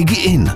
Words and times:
DigiIn. 0.00 0.50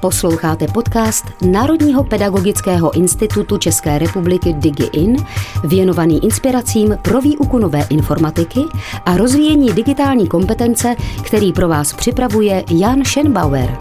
Posloucháte 0.00 0.66
podcast 0.66 1.24
Národního 1.50 2.04
pedagogického 2.04 2.96
institutu 2.96 3.58
České 3.58 3.98
republiky 3.98 4.52
DigiIn, 4.52 5.16
věnovaný 5.64 6.24
inspiracím 6.24 6.96
pro 7.02 7.20
výuku 7.20 7.58
nové 7.58 7.86
informatiky 7.90 8.60
a 9.04 9.16
rozvíjení 9.16 9.72
digitální 9.72 10.28
kompetence, 10.28 10.96
který 11.22 11.52
pro 11.52 11.68
vás 11.68 11.92
připravuje 11.92 12.64
Jan 12.70 13.04
Schenbauer. 13.04 13.76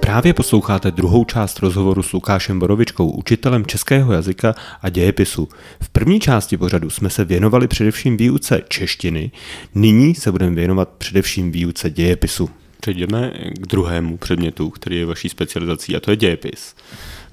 Právě 0.00 0.34
posloucháte 0.34 0.90
druhou 0.90 1.24
část 1.24 1.58
rozhovoru 1.58 2.02
s 2.02 2.12
Lukášem 2.12 2.58
Borovičkou, 2.58 3.10
učitelem 3.10 3.66
českého 3.66 4.12
jazyka 4.12 4.54
a 4.82 4.88
dějepisu. 4.88 5.48
V 5.80 5.88
první 5.88 6.20
části 6.20 6.56
pořadu 6.56 6.90
jsme 6.90 7.10
se 7.10 7.24
věnovali 7.24 7.68
především 7.68 8.16
výuce 8.16 8.60
češtiny, 8.68 9.30
nyní 9.74 10.14
se 10.14 10.32
budeme 10.32 10.54
věnovat 10.54 10.88
především 10.98 11.52
výuce 11.52 11.90
dějepisu. 11.90 12.50
Přejdeme 12.80 13.32
k 13.54 13.66
druhému 13.66 14.16
předmětu, 14.16 14.70
který 14.70 14.96
je 14.96 15.06
vaší 15.06 15.28
specializací, 15.28 15.96
a 15.96 16.00
to 16.00 16.10
je 16.10 16.16
dějepis. 16.16 16.74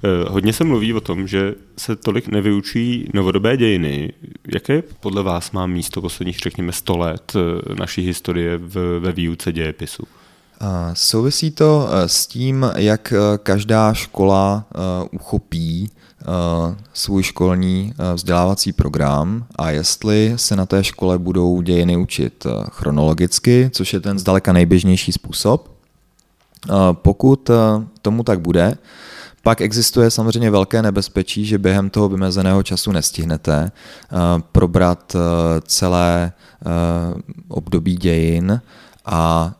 Eh, 0.04 0.28
hodně 0.28 0.52
se 0.52 0.64
mluví 0.64 0.94
o 0.94 1.00
tom, 1.00 1.26
že 1.26 1.54
se 1.78 1.96
tolik 1.96 2.28
nevyučí 2.28 3.08
novodobé 3.14 3.56
dějiny. 3.56 4.12
Jaké 4.54 4.82
podle 4.82 5.22
vás 5.22 5.52
má 5.52 5.66
místo 5.66 6.00
posledních, 6.00 6.38
řekněme, 6.38 6.72
100 6.72 6.96
let 6.96 7.32
eh, 7.36 7.74
naší 7.74 8.02
historie 8.02 8.58
ve 8.98 9.12
výuce 9.12 9.52
dějepisu? 9.52 10.02
Souvisí 10.94 11.50
to 11.50 11.88
eh, 11.90 12.08
s 12.08 12.26
tím, 12.26 12.66
jak 12.76 13.12
každá 13.42 13.94
škola 13.94 14.64
uchopí 15.12 15.90
svůj 16.92 17.22
školní 17.22 17.94
vzdělávací 18.14 18.72
program 18.72 19.46
a 19.56 19.70
jestli 19.70 20.32
se 20.36 20.56
na 20.56 20.66
té 20.66 20.84
škole 20.84 21.18
budou 21.18 21.62
dějiny 21.62 21.96
učit 21.96 22.46
chronologicky, 22.72 23.70
což 23.72 23.92
je 23.92 24.00
ten 24.00 24.18
zdaleka 24.18 24.52
nejběžnější 24.52 25.12
způsob. 25.12 25.70
Pokud 26.92 27.50
tomu 28.02 28.22
tak 28.22 28.40
bude, 28.40 28.78
pak 29.42 29.60
existuje 29.60 30.10
samozřejmě 30.10 30.50
velké 30.50 30.82
nebezpečí, 30.82 31.44
že 31.46 31.58
během 31.58 31.90
toho 31.90 32.08
vymezeného 32.08 32.62
času 32.62 32.92
nestihnete 32.92 33.70
probrat 34.52 35.16
celé 35.66 36.32
období 37.48 37.96
dějin 37.96 38.60
a 39.04 39.54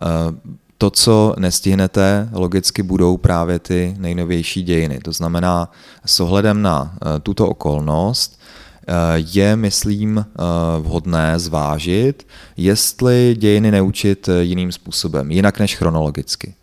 to, 0.78 0.90
co 0.90 1.34
nestihnete, 1.38 2.28
logicky 2.32 2.82
budou 2.82 3.16
právě 3.16 3.58
ty 3.58 3.94
nejnovější 3.98 4.62
dějiny. 4.62 4.98
To 4.98 5.12
znamená, 5.12 5.70
s 6.04 6.20
ohledem 6.20 6.62
na 6.62 6.94
eh, 6.94 7.20
tuto 7.20 7.48
okolnost 7.48 8.40
eh, 8.88 8.92
je, 9.16 9.56
myslím, 9.56 10.18
eh, 10.18 10.42
vhodné 10.80 11.38
zvážit, 11.38 12.26
jestli 12.56 13.36
dějiny 13.38 13.70
neučit 13.70 14.28
jiným 14.40 14.72
způsobem, 14.72 15.30
jinak 15.30 15.58
než 15.58 15.76
chronologicky. 15.76 16.54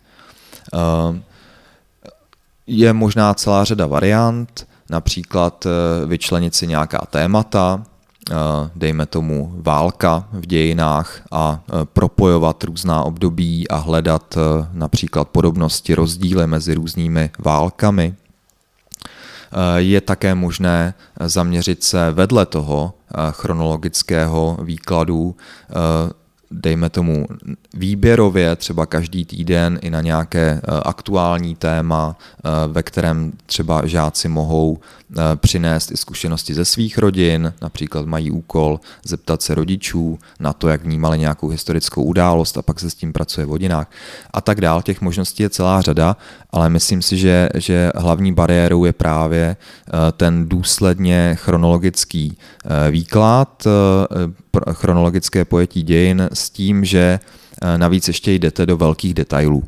Je 2.66 2.92
možná 2.92 3.34
celá 3.34 3.64
řada 3.64 3.86
variant, 3.86 4.66
například 4.90 5.66
vyčlenit 6.06 6.54
si 6.54 6.66
nějaká 6.66 7.06
témata, 7.10 7.84
dejme 8.74 9.06
tomu, 9.06 9.54
válka 9.56 10.28
v 10.32 10.46
dějinách 10.46 11.20
a 11.32 11.60
eh, 11.68 11.72
propojovat 11.84 12.64
různá 12.64 13.02
období 13.02 13.68
a 13.68 13.76
hledat 13.76 14.36
eh, 14.36 14.66
například 14.72 15.28
podobnosti, 15.28 15.94
rozdíly 15.94 16.46
mezi 16.46 16.74
různými 16.74 17.30
válkami. 17.38 18.14
Je 19.76 20.00
také 20.00 20.34
možné 20.34 20.94
zaměřit 21.20 21.84
se 21.84 22.10
vedle 22.10 22.46
toho 22.46 22.94
chronologického 23.30 24.58
výkladu 24.62 25.36
dejme 26.50 26.90
tomu 26.90 27.26
výběrově, 27.76 28.56
třeba 28.56 28.86
každý 28.86 29.24
týden 29.24 29.78
i 29.82 29.90
na 29.90 30.00
nějaké 30.00 30.60
aktuální 30.82 31.54
téma, 31.54 32.16
ve 32.68 32.82
kterém 32.82 33.32
třeba 33.46 33.86
žáci 33.86 34.28
mohou 34.28 34.78
Eh, 35.18 35.36
přinést 35.36 35.90
i 35.90 35.96
zkušenosti 35.96 36.54
ze 36.54 36.64
svých 36.64 36.98
rodin, 36.98 37.54
například 37.62 38.06
mají 38.06 38.30
úkol 38.30 38.80
zeptat 39.04 39.42
se 39.42 39.54
rodičů 39.54 40.18
na 40.40 40.52
to, 40.52 40.68
jak 40.68 40.84
vnímali 40.84 41.18
nějakou 41.18 41.48
historickou 41.48 42.02
událost 42.02 42.58
a 42.58 42.62
pak 42.62 42.80
se 42.80 42.90
s 42.90 42.94
tím 42.94 43.12
pracuje 43.12 43.46
v 43.46 43.48
hodinách 43.48 43.90
a 44.30 44.40
tak 44.40 44.60
dál. 44.60 44.82
Těch 44.82 45.00
možností 45.00 45.42
je 45.42 45.50
celá 45.50 45.80
řada, 45.80 46.16
ale 46.50 46.68
myslím 46.68 47.02
si, 47.02 47.16
že, 47.16 47.48
že 47.54 47.90
hlavní 47.94 48.32
bariérou 48.32 48.84
je 48.84 48.92
právě 48.92 49.56
eh, 49.56 49.92
ten 50.12 50.48
důsledně 50.48 51.36
chronologický 51.40 52.38
eh, 52.64 52.90
výklad, 52.90 53.66
chronologické 54.72 55.44
pojetí 55.44 55.82
dějin 55.82 56.28
s 56.32 56.50
tím, 56.50 56.84
že 56.84 57.20
navíc 57.76 58.08
ještě 58.08 58.32
jdete 58.32 58.66
do 58.66 58.76
velkých 58.76 59.14
detailů 59.14 59.64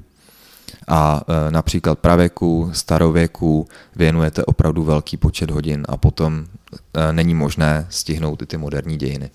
a 0.88 1.22
e, 1.28 1.50
například 1.50 1.98
pravěku, 1.98 2.70
starověku 2.72 3.68
věnujete 3.96 4.44
opravdu 4.44 4.84
velký 4.84 5.16
počet 5.16 5.50
hodin 5.50 5.84
a 5.88 5.96
potom 5.96 6.46
e, 6.94 7.12
není 7.12 7.34
možné 7.34 7.86
stihnout 7.90 8.42
i 8.42 8.46
ty 8.46 8.56
moderní 8.56 8.96
dějiny. 8.96 9.30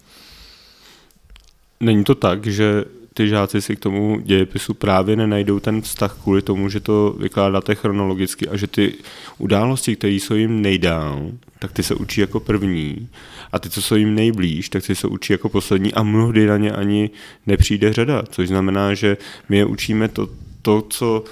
Není 1.80 2.04
to 2.04 2.16
tak, 2.16 2.48
že 2.48 2.86
ty 3.14 3.28
žáci 3.28 3.62
si 3.62 3.76
k 3.76 3.80
tomu 3.80 4.20
dějepisu 4.20 4.74
právě 4.74 5.16
nenajdou 5.16 5.60
ten 5.60 5.82
vztah 5.82 6.18
kvůli 6.24 6.42
tomu, 6.42 6.70
že 6.70 6.80
to 6.80 7.16
vykládáte 7.20 7.76
chronologicky 7.76 8.48
a 8.48 8.58
že 8.58 8.68
ty 8.68 8.94
události, 9.38 9.96
které 9.96 10.14
jsou 10.14 10.34
jim 10.34 10.62
nejdál, 10.62 11.32
tak 11.60 11.72
ty 11.72 11.84
se 11.84 11.96
učí 11.96 12.22
jako 12.22 12.40
první. 12.40 13.10
A 13.52 13.60
ty, 13.60 13.70
co 13.70 13.82
jsou 13.82 13.96
jim 13.96 14.16
nejblíž, 14.16 14.70
tak 14.70 14.84
ty 14.84 14.96
se 14.96 15.08
učí 15.08 15.34
jako 15.34 15.50
poslední 15.50 15.94
a 15.94 16.04
mnohdy 16.04 16.48
na 16.48 16.58
ně 16.58 16.72
ani 16.72 17.10
nepřijde 17.48 17.94
řada, 17.94 18.24
což 18.30 18.48
znamená, 18.48 18.94
že 18.94 19.18
my 19.50 19.58
je 19.58 19.66
učíme 19.66 20.08
to, 20.08 20.30
to 20.62 20.82
co 20.90 21.24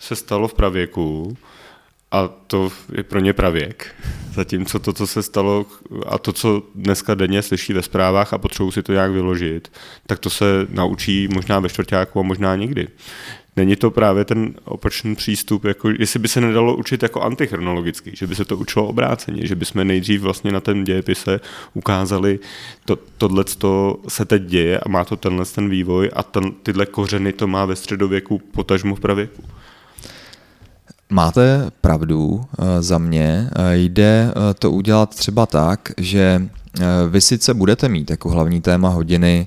se 0.00 0.16
stalo 0.16 0.48
v 0.48 0.54
pravěku 0.54 1.36
a 2.10 2.28
to 2.28 2.72
je 2.92 3.02
pro 3.02 3.20
ně 3.20 3.32
pravěk. 3.32 3.94
Zatímco 4.32 4.78
to, 4.78 4.92
co 4.92 5.06
se 5.06 5.22
stalo 5.22 5.66
a 6.06 6.18
to, 6.18 6.32
co 6.32 6.62
dneska 6.74 7.14
denně 7.14 7.42
slyší 7.42 7.72
ve 7.72 7.82
zprávách 7.82 8.32
a 8.32 8.38
potřebují 8.38 8.72
si 8.72 8.82
to 8.82 8.92
nějak 8.92 9.10
vyložit, 9.10 9.72
tak 10.06 10.18
to 10.18 10.30
se 10.30 10.66
naučí 10.70 11.28
možná 11.28 11.60
ve 11.60 11.68
čtvrtáku 11.68 12.20
a 12.20 12.22
možná 12.22 12.56
nikdy. 12.56 12.88
Není 13.56 13.76
to 13.76 13.90
právě 13.90 14.24
ten 14.24 14.54
opačný 14.64 15.16
přístup, 15.16 15.64
jako 15.64 15.90
jestli 15.98 16.18
by 16.18 16.28
se 16.28 16.40
nedalo 16.40 16.76
učit 16.76 17.02
jako 17.02 17.20
antichronologicky, 17.20 18.10
že 18.14 18.26
by 18.26 18.34
se 18.34 18.44
to 18.44 18.56
učilo 18.56 18.86
obráceně, 18.86 19.46
že 19.46 19.54
by 19.54 19.64
jsme 19.64 19.84
nejdřív 19.84 20.20
vlastně 20.20 20.52
na 20.52 20.60
ten 20.60 20.84
dějepise 20.84 21.40
ukázali, 21.74 22.38
to, 22.84 22.98
tohle 23.18 23.44
to 23.44 24.00
se 24.08 24.24
teď 24.24 24.42
děje 24.42 24.80
a 24.80 24.88
má 24.88 25.04
to 25.04 25.16
tenhle 25.16 25.44
ten 25.44 25.70
vývoj 25.70 26.10
a 26.12 26.22
ten, 26.22 26.52
tyhle 26.62 26.86
kořeny 26.86 27.32
to 27.32 27.46
má 27.46 27.64
ve 27.64 27.76
středověku, 27.76 28.38
potažmo 28.38 28.94
v 28.94 29.00
pravěku. 29.00 29.44
Máte 31.12 31.70
pravdu 31.80 32.44
eh, 32.58 32.82
za 32.82 32.98
mě. 32.98 33.50
Eh, 33.52 33.76
jde 33.76 34.30
eh, 34.30 34.54
to 34.54 34.70
udělat 34.70 35.14
třeba 35.14 35.46
tak, 35.46 35.92
že 35.96 36.48
vy 37.08 37.20
sice 37.20 37.54
budete 37.54 37.88
mít 37.88 38.10
jako 38.10 38.30
hlavní 38.30 38.60
téma 38.60 38.88
hodiny 38.88 39.46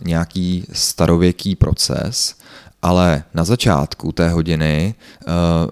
nějaký 0.00 0.66
starověký 0.72 1.56
proces, 1.56 2.34
ale 2.82 3.24
na 3.34 3.44
začátku 3.44 4.12
té 4.12 4.28
hodiny 4.28 4.94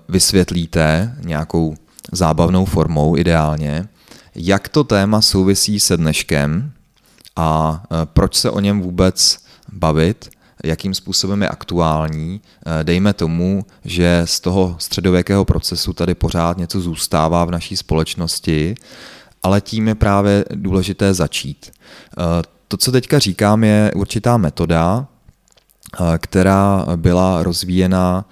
vysvětlíte 0.08 1.16
nějakou 1.24 1.74
zábavnou 2.12 2.64
formou 2.64 3.16
ideálně, 3.16 3.88
jak 4.34 4.68
to 4.68 4.84
téma 4.84 5.20
souvisí 5.20 5.80
se 5.80 5.96
dneškem 5.96 6.72
a 7.36 7.82
proč 8.04 8.34
se 8.34 8.50
o 8.50 8.60
něm 8.60 8.80
vůbec 8.80 9.38
bavit 9.72 10.30
jakým 10.64 10.94
způsobem 10.94 11.42
je 11.42 11.48
aktuální. 11.48 12.40
Eh, 12.80 12.84
dejme 12.84 13.12
tomu, 13.12 13.64
že 13.84 14.22
z 14.24 14.40
toho 14.40 14.76
středověkého 14.78 15.44
procesu 15.44 15.92
tady 15.92 16.14
pořád 16.14 16.58
něco 16.58 16.80
zůstává 16.80 17.44
v 17.44 17.50
naší 17.50 17.76
společnosti, 17.76 18.74
ale 19.42 19.60
tím 19.60 19.88
je 19.88 19.94
právě 19.94 20.44
důležité 20.54 21.14
začít. 21.14 21.72
Eh, 21.72 22.22
to, 22.68 22.76
co 22.76 22.92
teďka 22.92 23.18
říkám, 23.18 23.64
je 23.64 23.90
určitá 23.94 24.36
metoda, 24.36 25.06
eh, 25.06 26.18
která 26.18 26.86
byla 26.96 27.42
rozvíjena 27.42 28.24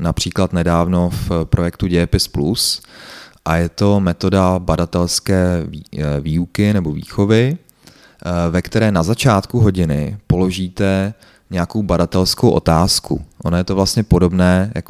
například 0.00 0.52
nedávno 0.52 1.10
v 1.10 1.44
projektu 1.44 1.86
Dějepis 1.86 2.28
Plus 2.28 2.82
a 3.44 3.56
je 3.56 3.68
to 3.68 4.00
metoda 4.00 4.58
badatelské 4.58 5.66
výuky 6.20 6.72
nebo 6.72 6.92
výchovy, 6.92 7.58
ve 8.50 8.62
které 8.62 8.92
na 8.92 9.02
začátku 9.02 9.60
hodiny 9.60 10.18
položíte 10.26 11.14
nějakou 11.52 11.82
badatelskou 11.82 12.50
otázku. 12.50 13.24
Ono 13.44 13.56
je 13.56 13.64
to 13.64 13.74
vlastně 13.74 14.02
podobné, 14.02 14.72
jak, 14.74 14.84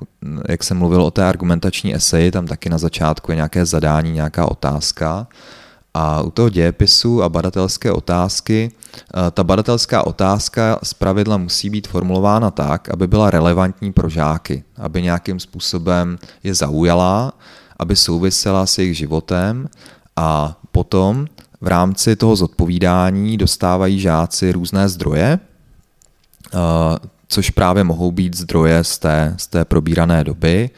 jak 0.49 0.65
jsem 0.65 0.79
mluvil 0.79 1.03
o 1.03 1.11
té 1.11 1.25
argumentační 1.25 1.95
eseji, 1.95 2.31
tam 2.31 2.47
taky 2.47 2.69
na 2.69 2.79
začátku 2.79 3.33
je 3.33 3.37
nějaké 3.37 3.67
zadání, 3.67 4.13
nějaká 4.13 4.51
otázka. 4.51 5.27
A 5.95 6.23
u 6.23 6.31
toho 6.31 6.49
dějepisu 6.49 7.23
a 7.23 7.29
badatelské 7.29 7.93
otázky, 7.93 8.71
eh, 8.71 9.31
ta 9.31 9.45
badatelská 9.45 10.07
otázka 10.07 10.79
z 10.83 10.95
pravidla 10.95 11.37
musí 11.37 11.71
být 11.71 11.89
formulována 11.89 12.51
tak, 12.51 12.89
aby 12.89 13.07
byla 13.07 13.31
relevantní 13.31 13.93
pro 13.93 14.09
žáky, 14.09 14.65
aby 14.77 15.03
nějakým 15.03 15.41
způsobem 15.41 16.19
je 16.45 16.55
zaujala, 16.55 17.33
aby 17.79 17.97
souvisela 17.97 18.67
s 18.67 18.79
jejich 18.79 18.97
životem 18.97 19.69
a 20.17 20.57
potom 20.73 21.27
v 21.61 21.67
rámci 21.67 22.17
toho 22.17 22.37
zodpovídání 22.37 23.37
dostávají 23.37 24.01
žáci 24.01 24.53
různé 24.53 24.89
zdroje, 24.89 25.39
což 27.29 27.51
právě 27.51 27.85
mohou 27.85 28.13
být 28.13 28.37
zdroje 28.37 28.85
z 28.85 28.99
té, 28.99 29.35
z 29.37 29.47
té 29.47 29.65
probírané 29.65 30.25
doby 30.25 30.71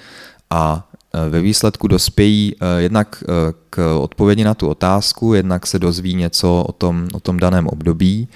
a 0.50 0.91
ve 1.29 1.41
výsledku 1.41 1.88
dospějí 1.88 2.56
jednak 2.79 3.25
k 3.71 3.99
odpovědi 4.00 4.44
na 4.44 4.55
tu 4.55 4.69
otázku, 4.69 5.35
jednak 5.35 5.67
se 5.67 5.79
dozví 5.79 6.15
něco 6.15 6.65
o 6.69 6.73
tom, 6.73 7.09
o 7.12 7.21
tom 7.21 7.37
daném 7.37 7.67
období 7.67 8.29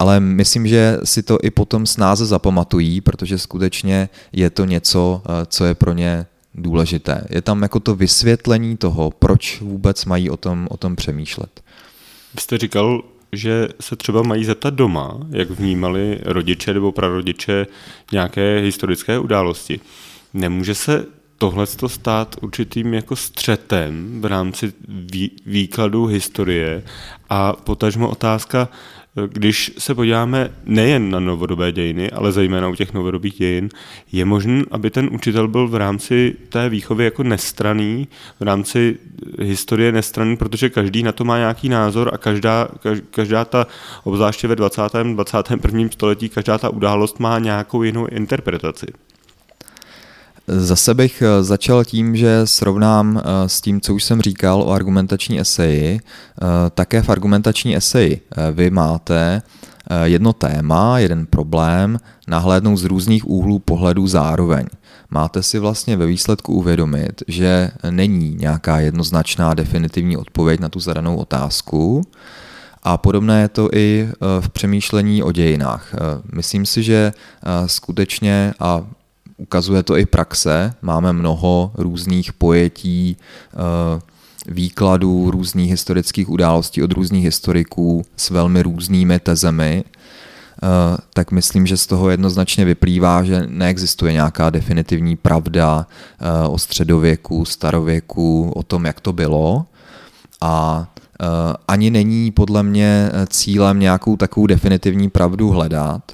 ale 0.00 0.20
myslím, 0.20 0.66
že 0.66 0.98
si 1.04 1.22
to 1.22 1.38
i 1.42 1.50
potom 1.50 1.86
snáze 1.86 2.26
zapamatují, 2.26 3.00
protože 3.00 3.38
skutečně 3.38 4.08
je 4.32 4.50
to 4.50 4.64
něco, 4.64 5.22
eh, 5.24 5.46
co 5.46 5.64
je 5.64 5.74
pro 5.74 5.92
ně 5.92 6.26
důležité. 6.54 7.26
Je 7.30 7.42
tam 7.42 7.62
jako 7.62 7.80
to 7.80 7.94
vysvětlení 7.94 8.76
toho, 8.76 9.10
proč 9.10 9.60
vůbec 9.60 10.04
mají 10.04 10.30
o 10.30 10.36
tom, 10.36 10.68
o 10.70 10.76
tom 10.76 10.96
přemýšlet. 10.96 11.60
Vy 12.34 12.40
jste 12.40 12.58
říkal, 12.58 13.02
že 13.32 13.68
se 13.80 13.96
třeba 13.96 14.22
mají 14.22 14.44
zeptat 14.44 14.74
doma, 14.74 15.20
jak 15.30 15.50
vnímali 15.50 16.18
rodiče 16.22 16.74
nebo 16.74 16.92
prarodiče 16.92 17.66
nějaké 18.12 18.58
historické 18.58 19.18
události. 19.18 19.80
Nemůže 20.34 20.74
se 20.74 21.06
tohle 21.38 21.66
stát 21.66 22.36
určitým 22.40 22.94
jako 22.94 23.16
střetem 23.16 24.20
v 24.20 24.24
rámci 24.24 24.72
výkladu 25.46 26.06
historie 26.06 26.82
a 27.30 27.52
potažmo 27.52 28.10
otázka, 28.10 28.68
když 29.26 29.72
se 29.78 29.94
podíváme 29.94 30.50
nejen 30.64 31.10
na 31.10 31.20
novodobé 31.20 31.72
dějiny, 31.72 32.10
ale 32.10 32.32
zejména 32.32 32.68
u 32.68 32.74
těch 32.74 32.92
novodobých 32.92 33.34
dějin, 33.34 33.68
je 34.12 34.24
možné, 34.24 34.64
aby 34.70 34.90
ten 34.90 35.08
učitel 35.12 35.48
byl 35.48 35.68
v 35.68 35.74
rámci 35.74 36.36
té 36.48 36.68
výchovy 36.68 37.04
jako 37.04 37.22
nestraný, 37.22 38.08
v 38.40 38.42
rámci 38.42 38.98
historie 39.38 39.92
nestraný, 39.92 40.36
protože 40.36 40.70
každý 40.70 41.02
na 41.02 41.12
to 41.12 41.24
má 41.24 41.38
nějaký 41.38 41.68
názor 41.68 42.10
a 42.12 42.18
každá, 42.18 42.68
každá 43.10 43.44
ta, 43.44 43.66
obzvláště 44.04 44.48
ve 44.48 44.56
20. 44.56 44.82
21. 45.14 45.88
století, 45.90 46.28
každá 46.28 46.58
ta 46.58 46.68
událost 46.68 47.20
má 47.20 47.38
nějakou 47.38 47.82
jinou 47.82 48.06
interpretaci. 48.06 48.86
Zase 50.50 50.94
bych 50.94 51.22
eh, 51.22 51.42
začal 51.42 51.84
tím, 51.84 52.16
že 52.16 52.40
srovnám 52.44 53.18
eh, 53.18 53.48
s 53.48 53.60
tím, 53.60 53.80
co 53.80 53.94
už 53.94 54.04
jsem 54.04 54.20
říkal 54.20 54.62
o 54.62 54.70
argumentační 54.70 55.40
eseji. 55.40 56.00
Eh, 56.00 56.46
také 56.70 57.02
v 57.02 57.08
argumentační 57.08 57.76
eseji 57.76 58.20
vy 58.52 58.70
máte 58.70 59.42
jedno 60.04 60.32
téma, 60.32 60.98
jeden 60.98 61.26
problém, 61.26 61.98
nahlédnout 62.28 62.76
z 62.76 62.84
různých 62.84 63.28
úhlů 63.28 63.58
pohledu 63.58 64.06
zároveň. 64.06 64.66
Máte 65.10 65.42
si 65.42 65.58
vlastně 65.58 65.96
ve 65.96 66.06
výsledku 66.06 66.54
uvědomit, 66.54 67.22
že 67.28 67.70
není 67.90 68.34
nějaká 68.34 68.80
jednoznačná 68.80 69.54
definitivní 69.54 70.16
odpověď 70.16 70.60
na 70.60 70.68
tu 70.68 70.80
zadanou 70.80 71.16
otázku, 71.16 72.02
a 72.82 72.96
podobné 72.98 73.40
je 73.40 73.48
to 73.48 73.68
i 73.74 74.08
v 74.40 74.48
přemýšlení 74.48 75.22
o 75.22 75.32
dějinách. 75.32 75.94
Myslím 76.32 76.66
si, 76.66 76.82
že 76.82 77.12
skutečně, 77.66 78.54
a 78.60 78.84
ukazuje 79.40 79.82
to 79.82 79.96
i 79.96 80.06
praxe. 80.06 80.74
Máme 80.82 81.12
mnoho 81.12 81.72
různých 81.74 82.32
pojetí, 82.32 83.16
eh, 83.16 84.00
výkladů 84.46 85.30
různých 85.30 85.70
historických 85.70 86.28
událostí 86.28 86.82
od 86.82 86.92
různých 86.92 87.24
historiků 87.24 88.04
s 88.16 88.30
velmi 88.30 88.62
různými 88.62 89.20
tezemi, 89.20 89.84
eh, 89.84 90.96
tak 91.14 91.32
myslím, 91.32 91.66
že 91.66 91.76
z 91.76 91.86
toho 91.86 92.10
jednoznačně 92.10 92.64
vyplývá, 92.64 93.24
že 93.24 93.46
neexistuje 93.46 94.12
nějaká 94.12 94.50
definitivní 94.50 95.16
pravda 95.16 95.86
eh, 95.86 96.48
o 96.48 96.58
středověku, 96.58 97.44
starověku, 97.44 98.52
o 98.54 98.62
tom, 98.62 98.84
jak 98.84 99.00
to 99.00 99.12
bylo. 99.12 99.66
A 100.40 100.86
ani 101.68 101.90
není 101.90 102.30
podle 102.30 102.62
mě 102.62 103.10
cílem 103.28 103.80
nějakou 103.80 104.16
takovou 104.16 104.46
definitivní 104.46 105.10
pravdu 105.10 105.48
hledat, 105.48 106.12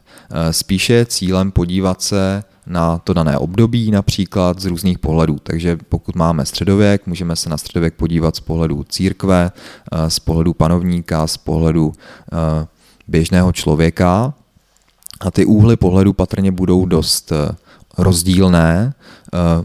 spíše 0.51 0.93
je 0.93 1.07
cílem 1.07 1.51
podívat 1.51 2.03
se 2.03 2.43
na 2.67 2.99
to 2.99 3.13
dané 3.15 3.39
období 3.39 3.91
například 3.91 4.61
z 4.61 4.65
různých 4.65 4.99
pohledů. 4.99 5.37
Takže 5.43 5.79
pokud 5.89 6.17
máme 6.17 6.47
středověk, 6.47 7.07
můžeme 7.07 7.37
se 7.37 7.51
na 7.51 7.57
středověk 7.57 7.95
podívat 7.95 8.37
z 8.37 8.41
pohledu 8.41 8.85
církve, 8.89 9.53
eh, 9.93 10.11
z 10.11 10.19
pohledu 10.19 10.55
panovníka, 10.55 11.27
z 11.27 11.37
pohledu 11.37 11.93
eh, 12.33 12.67
běžného 13.09 13.53
člověka 13.53 14.35
a 15.21 15.31
ty 15.31 15.45
úhly 15.45 15.77
pohledu 15.77 16.13
patrně 16.13 16.53
budou 16.53 16.87
dost 16.87 17.33
eh, 17.33 17.57
rozdílné, 17.99 18.95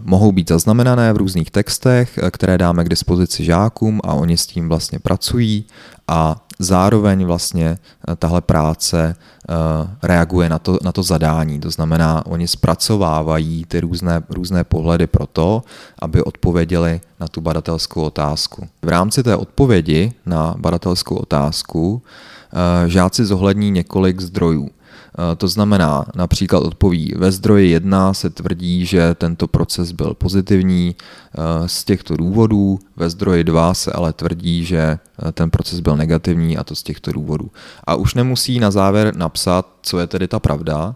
mohou 0.03 0.31
být 0.31 0.50
zaznamenané 0.50 1.13
v 1.13 1.18
různých 1.18 1.51
textech, 1.51 2.19
které 2.31 2.57
dáme 2.57 2.83
k 2.83 2.89
dispozici 2.89 3.44
žákům 3.44 4.00
a 4.03 4.13
oni 4.13 4.38
s 4.38 4.48
tím 4.48 4.69
vlastně 4.69 5.00
pracují 5.00 5.65
a 6.07 6.45
zároveň 6.63 7.25
vlastně 7.25 7.77
eh, 7.77 8.15
tahle 8.15 8.41
práce 8.41 9.15
eh, 9.15 9.53
reaguje 10.03 10.49
na 10.49 10.59
to, 10.59 10.77
na 10.83 10.91
to 10.91 11.03
zadání. 11.03 11.59
To 11.59 11.69
znamená, 11.69 12.25
oni 12.25 12.47
zpracovávají 12.47 13.65
ty 13.67 13.79
různé, 13.79 14.21
různé 14.29 14.63
pohledy 14.63 15.07
pro 15.07 15.27
to, 15.27 15.63
aby 15.99 16.23
odpověděli 16.23 17.01
na 17.19 17.27
tu 17.27 17.41
badatelskou 17.41 18.01
otázku. 18.01 18.67
V 18.81 18.89
rámci 18.89 19.23
té 19.23 19.35
odpovědi 19.35 20.13
na 20.25 20.55
badatelskou 20.57 21.15
otázku 21.15 22.01
eh, 22.03 22.89
žáci 22.89 23.25
zohlední 23.25 23.71
několik 23.71 24.21
zdrojů. 24.21 24.69
Eh, 25.19 25.35
to 25.35 25.47
znamená, 25.47 26.05
například 26.15 26.59
odpoví, 26.59 27.13
ve 27.17 27.31
zdroji 27.31 27.69
1 27.69 28.13
se 28.13 28.29
tvrdí, 28.29 28.85
že 28.85 29.15
tento 29.15 29.47
proces 29.47 29.91
byl 29.91 30.13
pozitivní 30.13 30.95
eh, 30.95 31.67
z 31.67 31.83
těchto 31.83 32.17
důvodů, 32.17 32.79
ve 32.95 33.09
zdroji 33.09 33.43
2 33.43 33.73
se 33.73 33.91
ale 33.91 34.13
tvrdí, 34.13 34.65
že 34.65 34.77
eh, 34.77 35.31
ten 35.31 35.49
proces 35.49 35.79
byl 35.79 35.97
negativní 35.97 36.57
a 36.57 36.63
to 36.63 36.75
z 36.75 36.83
těchto 36.83 37.11
důvodů. 37.11 37.51
A 37.83 37.95
už 37.95 38.13
nemusí 38.13 38.59
na 38.59 38.71
závěr 38.71 39.15
napsat, 39.15 39.67
co 39.81 39.99
je 39.99 40.07
tedy 40.07 40.27
ta 40.27 40.39
pravda, 40.39 40.95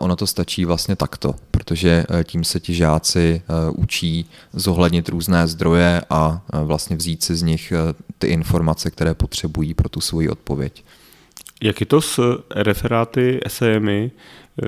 ono 0.00 0.16
to 0.16 0.26
stačí 0.26 0.64
vlastně 0.64 0.96
takto, 0.96 1.34
protože 1.50 2.04
tím 2.24 2.44
se 2.44 2.60
ti 2.60 2.74
žáci 2.74 3.42
učí 3.72 4.26
zohlednit 4.52 5.08
různé 5.08 5.48
zdroje 5.48 6.02
a 6.10 6.42
vlastně 6.64 6.96
vzít 6.96 7.24
si 7.24 7.36
z 7.36 7.42
nich 7.42 7.72
ty 8.18 8.26
informace, 8.26 8.90
které 8.90 9.14
potřebují 9.14 9.74
pro 9.74 9.88
tu 9.88 10.00
svoji 10.00 10.28
odpověď. 10.28 10.84
Jak 11.62 11.80
je 11.80 11.86
to 11.86 12.00
s 12.00 12.42
referáty, 12.54 13.40
esejemi? 13.44 14.10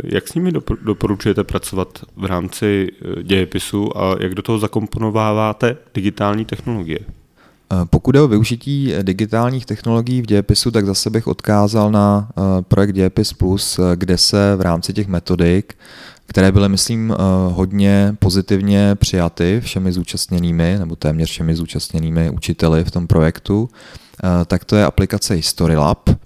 Jak 0.05 0.29
s 0.29 0.35
nimi 0.35 0.53
doporučujete 0.83 1.45
pracovat 1.45 1.99
v 2.17 2.25
rámci 2.25 2.89
eh, 2.91 3.23
dějepisu 3.23 3.99
a 3.99 4.17
jak 4.21 4.35
do 4.35 4.43
toho 4.43 4.59
zakomponováváte 4.59 5.77
digitální 5.95 6.45
technologie? 6.45 6.99
Eh, 7.03 7.77
pokud 7.91 8.15
je 8.15 8.21
o 8.21 8.29
využití 8.29 8.95
digitálních 9.03 9.67
technologií 9.67 10.23
v 10.23 10.27
dějepisu, 10.27 10.71
tak 10.71 10.87
zase 10.87 11.11
bych 11.11 11.27
odkázal 11.27 11.91
na 11.91 12.29
eh, 12.31 12.43
projekt 12.63 12.93
Dějepis 12.93 13.33
Plus, 13.33 13.81
kde 13.95 14.19
se 14.19 14.57
v 14.57 14.61
rámci 14.61 14.93
těch 14.93 15.07
metodik, 15.07 15.75
které 16.27 16.53
byly, 16.53 16.69
myslím, 16.69 17.15
hodně 17.53 18.17
pozitivně 18.19 18.95
přijaty 18.95 19.61
všemi 19.65 19.93
zúčastněnými, 19.93 20.77
nebo 20.79 20.97
téměř 20.97 21.31
všemi 21.31 21.57
zúčastněnými 21.57 22.31
učiteli 22.31 22.85
v 22.85 22.91
tom 22.91 23.07
projektu, 23.07 23.69
tak 24.47 24.65
to 24.65 24.77
je 24.77 24.85
aplikace 24.85 25.35
HistoryLab, 25.35 26.09
Eh, 26.09 26.17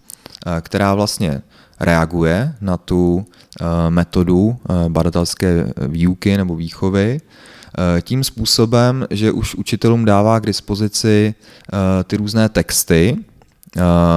která 0.60 0.94
vlastně 0.94 1.42
reaguje 1.80 2.54
na 2.60 2.76
tu 2.76 3.26
eh, 3.60 3.64
metodu 3.90 4.56
eh, 4.56 4.88
badatelské 4.88 5.72
výuky 5.88 6.36
nebo 6.36 6.56
výchovy 6.56 7.20
tím 8.02 8.24
způsobem, 8.24 9.06
že 9.10 9.32
už 9.32 9.54
učitelům 9.54 10.04
dává 10.04 10.40
k 10.40 10.46
dispozici 10.46 11.34
ty 12.04 12.16
různé 12.16 12.48
texty, 12.48 13.16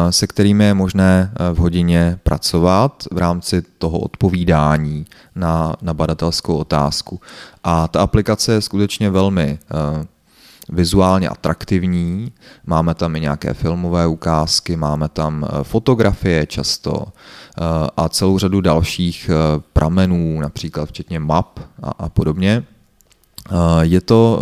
se 0.10 0.27
kterými 0.27 0.63
je 0.63 0.74
možné 0.74 1.32
v 1.53 1.58
hodině 1.58 2.20
pracovat 2.24 3.03
v 3.12 3.17
rámci 3.17 3.63
toho 3.77 4.00
odpovídání 4.00 5.05
na, 5.36 5.75
na 5.82 5.94
badatelskou 5.94 6.55
otázku. 6.55 7.22
A 7.63 7.88
ta 7.88 8.01
aplikace 8.01 8.53
je 8.53 8.62
skutečně 8.62 9.10
velmi 9.10 9.60
vizuálně 10.69 11.29
atraktivní, 11.29 12.31
máme 12.65 12.95
tam 12.95 13.15
i 13.15 13.19
nějaké 13.19 13.53
filmové 13.53 14.07
ukázky, 14.07 14.75
máme 14.75 15.10
tam 15.10 15.45
eh, 15.45 15.63
fotografie 15.63 16.45
často 16.45 17.05
eh, 17.07 17.62
a 17.98 18.10
celou 18.10 18.38
řadu 18.38 18.62
dalších 18.62 19.29
eh, 19.29 19.62
pramenů, 19.74 20.39
například 20.41 20.89
včetně 20.89 21.19
map 21.19 21.60
a, 21.84 21.89
a 21.89 22.10
podobně. 22.10 22.63
Je 23.81 24.01
to 24.01 24.41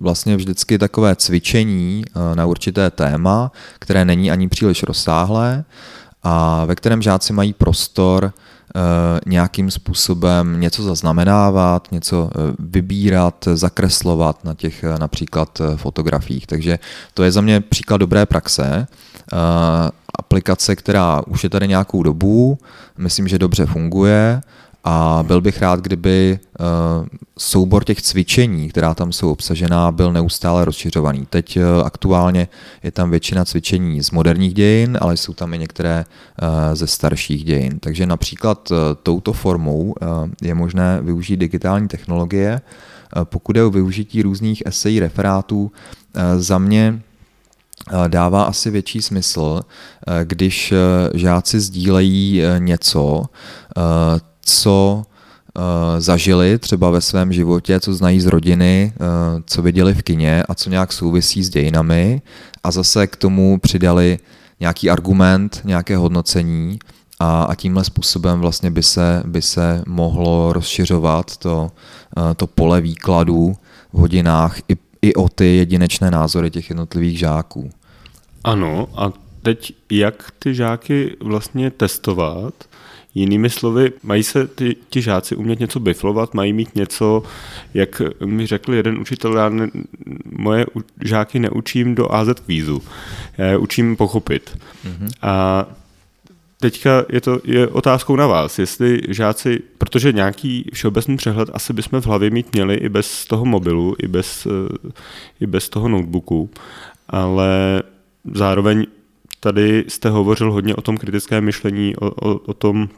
vlastně 0.00 0.36
vždycky 0.36 0.78
takové 0.78 1.16
cvičení 1.16 2.04
na 2.34 2.46
určité 2.46 2.90
téma, 2.90 3.52
které 3.78 4.04
není 4.04 4.30
ani 4.30 4.48
příliš 4.48 4.82
rozsáhlé 4.82 5.64
a 6.22 6.64
ve 6.64 6.74
kterém 6.74 7.02
žáci 7.02 7.32
mají 7.32 7.52
prostor 7.52 8.32
nějakým 9.26 9.70
způsobem 9.70 10.60
něco 10.60 10.82
zaznamenávat, 10.82 11.92
něco 11.92 12.30
eh, 12.30 12.54
vybírat, 12.58 13.48
zakreslovat 13.54 14.44
na 14.44 14.54
těch 14.54 14.84
eh, 14.84 14.98
například 14.98 15.60
fotografiích. 15.76 16.46
Takže 16.46 16.78
to 17.14 17.22
je 17.22 17.32
za 17.32 17.40
mě 17.40 17.60
příklad 17.60 17.96
dobré 17.96 18.26
praxe. 18.26 18.86
Aplikace, 20.18 20.76
která 20.76 21.22
už 21.26 21.44
je 21.44 21.50
tady 21.50 21.68
nějakou 21.68 22.02
dobu, 22.02 22.58
myslím, 22.98 23.28
že 23.28 23.38
dobře 23.38 23.66
funguje 23.66 24.40
A 24.84 25.24
byl 25.26 25.40
bych 25.40 25.60
rád, 25.60 25.80
kdyby 25.80 26.38
eh, 26.42 26.64
soubor 27.38 27.84
těch 27.84 28.02
cvičení, 28.02 28.68
která 28.68 28.94
tam 28.94 29.12
jsou 29.12 29.32
obsažená, 29.32 29.92
byl 29.92 30.12
neustále 30.12 30.64
rozšiřovaný. 30.64 31.26
Teď 31.30 31.56
eh, 31.56 31.62
aktuálně 31.84 32.48
je 32.82 32.90
tam 32.90 33.10
většina 33.10 33.44
cvičení 33.44 34.02
z 34.02 34.10
moderních 34.10 34.54
dějin, 34.54 34.98
ale 35.00 35.16
jsou 35.16 35.32
tam 35.32 35.54
i 35.54 35.58
některé 35.58 36.04
eh, 36.04 36.76
ze 36.76 36.86
starších 36.86 37.44
dějin. 37.44 37.78
Takže 37.78 38.06
například 38.06 38.72
touto 39.02 39.32
formou 39.32 39.94
je 40.42 40.54
možné 40.54 40.98
využít 41.02 41.36
digitální 41.36 41.88
technologie. 41.88 42.60
Pokud 43.24 43.56
je 43.56 43.64
o 43.64 43.70
využití 43.70 44.22
různých 44.22 44.62
esejí, 44.66 45.00
referátů, 45.00 45.72
za 46.36 46.58
mě 46.58 47.02
dává 48.08 48.42
asi 48.42 48.70
větší 48.70 49.02
smysl, 49.02 49.60
když 50.24 50.74
žáci 51.14 51.60
sdílejí 51.60 52.42
něco, 52.58 53.24
co 54.42 55.02
uh, 55.56 55.62
zažili 55.98 56.58
třeba 56.58 56.90
ve 56.90 57.00
svém 57.00 57.32
životě, 57.32 57.80
co 57.80 57.94
znají 57.94 58.20
z 58.20 58.26
rodiny, 58.26 58.92
uh, 59.00 59.06
co 59.46 59.62
viděli 59.62 59.94
v 59.94 60.02
kině 60.02 60.42
a 60.42 60.54
co 60.54 60.70
nějak 60.70 60.92
souvisí 60.92 61.44
s 61.44 61.50
dějinami 61.50 62.22
a 62.64 62.70
zase 62.70 63.06
k 63.06 63.16
tomu 63.16 63.58
přidali 63.58 64.18
nějaký 64.60 64.90
argument, 64.90 65.60
nějaké 65.64 65.96
hodnocení 65.96 66.78
a, 67.20 67.42
a 67.42 67.54
tímhle 67.54 67.84
způsobem 67.84 68.40
vlastně 68.40 68.70
by 68.70 68.82
se, 68.82 69.22
by 69.26 69.42
se 69.42 69.82
mohlo 69.86 70.52
rozšiřovat 70.52 71.36
to, 71.36 71.72
uh, 72.16 72.34
to 72.34 72.46
pole 72.46 72.80
výkladů 72.80 73.56
v 73.92 73.98
hodinách 73.98 74.58
i, 74.68 74.76
i 75.02 75.14
o 75.14 75.28
ty 75.28 75.56
jedinečné 75.56 76.10
názory 76.10 76.50
těch 76.50 76.70
jednotlivých 76.70 77.18
žáků. 77.18 77.70
Ano, 78.44 78.88
a 78.94 79.12
teď 79.42 79.74
jak 79.90 80.32
ty 80.38 80.54
žáky 80.54 81.16
vlastně 81.20 81.70
testovat, 81.70 82.54
Jinými 83.14 83.50
slovy, 83.50 83.92
mají 84.02 84.22
se 84.22 84.46
ty, 84.46 84.76
ti 84.90 85.02
žáci 85.02 85.36
umět 85.36 85.60
něco 85.60 85.80
biflovat, 85.80 86.34
mají 86.34 86.52
mít 86.52 86.74
něco, 86.74 87.22
jak 87.74 88.02
mi 88.24 88.46
řekl 88.46 88.74
jeden 88.74 88.98
učitel, 88.98 89.36
já 89.36 89.48
ne, 89.48 89.68
moje 90.38 90.66
žáky 91.04 91.38
neučím 91.38 91.94
do 91.94 92.14
AZ 92.14 92.28
kvízu, 92.44 92.82
já 93.38 93.46
je 93.46 93.58
učím 93.58 93.96
pochopit. 93.96 94.58
Mm-hmm. 94.84 95.10
A 95.22 95.66
teďka 96.60 97.04
je 97.08 97.20
to 97.20 97.40
je 97.44 97.68
otázkou 97.68 98.16
na 98.16 98.26
vás, 98.26 98.58
jestli 98.58 99.00
žáci, 99.08 99.60
protože 99.78 100.12
nějaký 100.12 100.70
všeobecný 100.72 101.16
přehled 101.16 101.50
asi 101.52 101.72
bychom 101.72 102.00
v 102.00 102.06
hlavě 102.06 102.30
mít 102.30 102.52
měli 102.52 102.74
i 102.74 102.88
bez 102.88 103.26
toho 103.26 103.44
mobilu, 103.44 103.96
i 103.98 104.08
bez, 104.08 104.46
i 105.40 105.46
bez 105.46 105.68
toho 105.68 105.88
notebooku, 105.88 106.50
ale 107.08 107.82
zároveň 108.34 108.86
tady 109.40 109.84
jste 109.88 110.10
hovořil 110.10 110.52
hodně 110.52 110.74
o 110.74 110.82
tom 110.82 110.98
kritickém 110.98 111.44
myšlení, 111.44 111.96
o, 111.96 112.10
o, 112.10 112.34
o 112.34 112.54
tom, 112.54 112.88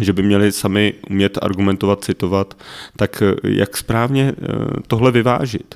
že 0.00 0.12
by 0.12 0.22
měli 0.22 0.52
sami 0.52 0.94
umět 1.10 1.38
argumentovat, 1.42 2.04
citovat, 2.04 2.56
tak 2.96 3.22
eh, 3.22 3.48
jak 3.48 3.76
správně 3.76 4.32
eh, 4.32 4.46
tohle 4.86 5.12
vyvážit? 5.12 5.74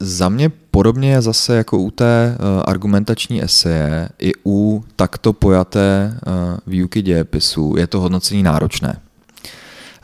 Za 0.00 0.28
mě 0.28 0.48
podobně 0.70 1.10
je 1.10 1.22
zase 1.22 1.56
jako 1.56 1.78
u 1.78 1.90
té 1.90 2.36
uh, 2.40 2.62
argumentační 2.66 3.42
eseje, 3.42 4.08
i 4.18 4.32
u 4.46 4.84
takto 4.96 5.32
pojaté 5.32 6.18
výuky 6.66 7.02
dějepisu 7.02 7.74
je 7.78 7.86
to 7.86 8.00
hodnocení 8.00 8.42
náročné. 8.42 9.00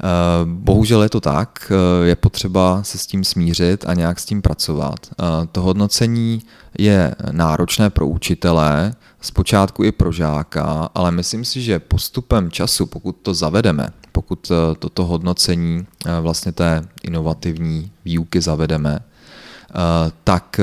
Uh, 0.05 0.49
bohužel 0.51 1.03
je 1.03 1.09
to 1.09 1.21
tak, 1.21 1.73
uh, 1.73 2.07
je 2.07 2.17
potřeba 2.17 2.83
se 2.83 2.99
s 2.99 3.07
tím 3.07 3.25
smířit 3.25 3.85
a 3.89 3.95
nějak 3.95 4.21
s 4.21 4.25
tím 4.25 4.43
pracovat. 4.43 4.99
Uh, 5.19 5.47
to 5.53 5.63
hodnocení 5.63 6.43
je 6.79 7.15
náročné 7.33 7.91
pro 7.91 8.07
učitele, 8.07 8.95
zpočátku 9.21 9.85
i 9.85 9.93
pro 9.93 10.13
žáka, 10.13 10.91
ale 10.95 11.11
myslím 11.11 11.45
si, 11.45 11.63
že 11.63 11.79
postupem 11.79 12.51
času, 12.51 12.87
pokud 12.87 13.17
to 13.23 13.35
zavedeme, 13.35 13.89
pokud 14.13 14.51
eh, 14.51 14.75
toto 14.79 15.05
hodnocení 15.05 15.87
eh, 16.07 16.21
vlastně 16.21 16.53
té 16.53 16.89
inovativní 17.03 17.91
výuky 18.05 18.41
zavedeme, 18.41 18.99
eh, 19.01 20.13
tak 20.25 20.61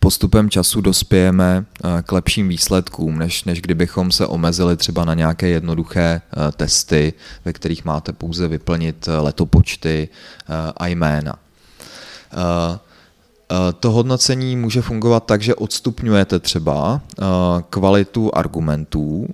postupem 0.00 0.50
času 0.50 0.80
dospějeme 0.80 1.64
k 2.02 2.12
lepším 2.12 2.48
výsledkům, 2.48 3.18
než, 3.18 3.44
než 3.44 3.60
kdybychom 3.60 4.12
se 4.12 4.26
omezili 4.26 4.76
třeba 4.76 5.04
na 5.04 5.14
nějaké 5.14 5.48
jednoduché 5.48 6.20
testy, 6.56 7.12
ve 7.44 7.52
kterých 7.52 7.84
máte 7.84 8.12
pouze 8.12 8.48
vyplnit 8.48 9.08
letopočty 9.20 10.08
a 10.76 10.86
jména. 10.86 11.38
Eh, 13.50 13.72
to 13.80 13.90
hodnocení 13.90 14.56
může 14.56 14.82
fungovat 14.82 15.24
tak, 15.24 15.42
že 15.42 15.54
odstupňujete 15.54 16.38
třeba 16.38 17.00
eh, 17.00 17.24
kvalitu 17.70 18.34
argumentů. 18.34 19.26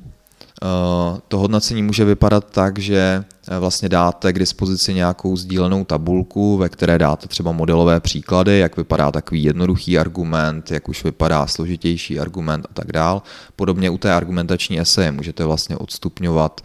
Eh, 0.63 1.21
to 1.29 1.39
hodnocení 1.39 1.83
může 1.83 2.05
vypadat 2.05 2.51
tak, 2.51 2.79
že 2.79 3.25
vlastně 3.59 3.89
dáte 3.89 4.33
k 4.33 4.39
dispozici 4.39 4.95
nějakou 4.95 5.37
sdílenou 5.37 5.85
tabulku, 5.85 6.57
ve 6.57 6.69
které 6.69 6.99
dáte 6.99 7.29
třeba 7.29 7.53
modelové 7.53 8.01
příklady, 8.01 8.59
jak 8.59 8.77
vypadá 8.77 9.13
takový 9.13 9.43
jednoduchý 9.43 9.99
argument, 9.99 10.71
jak 10.71 10.89
už 10.89 11.05
vypadá 11.05 11.47
složitější 11.47 12.21
argument 12.21 12.67
a 12.71 12.75
tak 12.75 12.93
dál. 12.93 13.23
Podobně 13.57 13.91
u 13.91 13.99
té 13.99 14.13
argumentační 14.13 14.81
eseje 14.81 15.13
můžete 15.13 15.45
vlastně 15.45 15.77
odstupňovat 15.77 16.61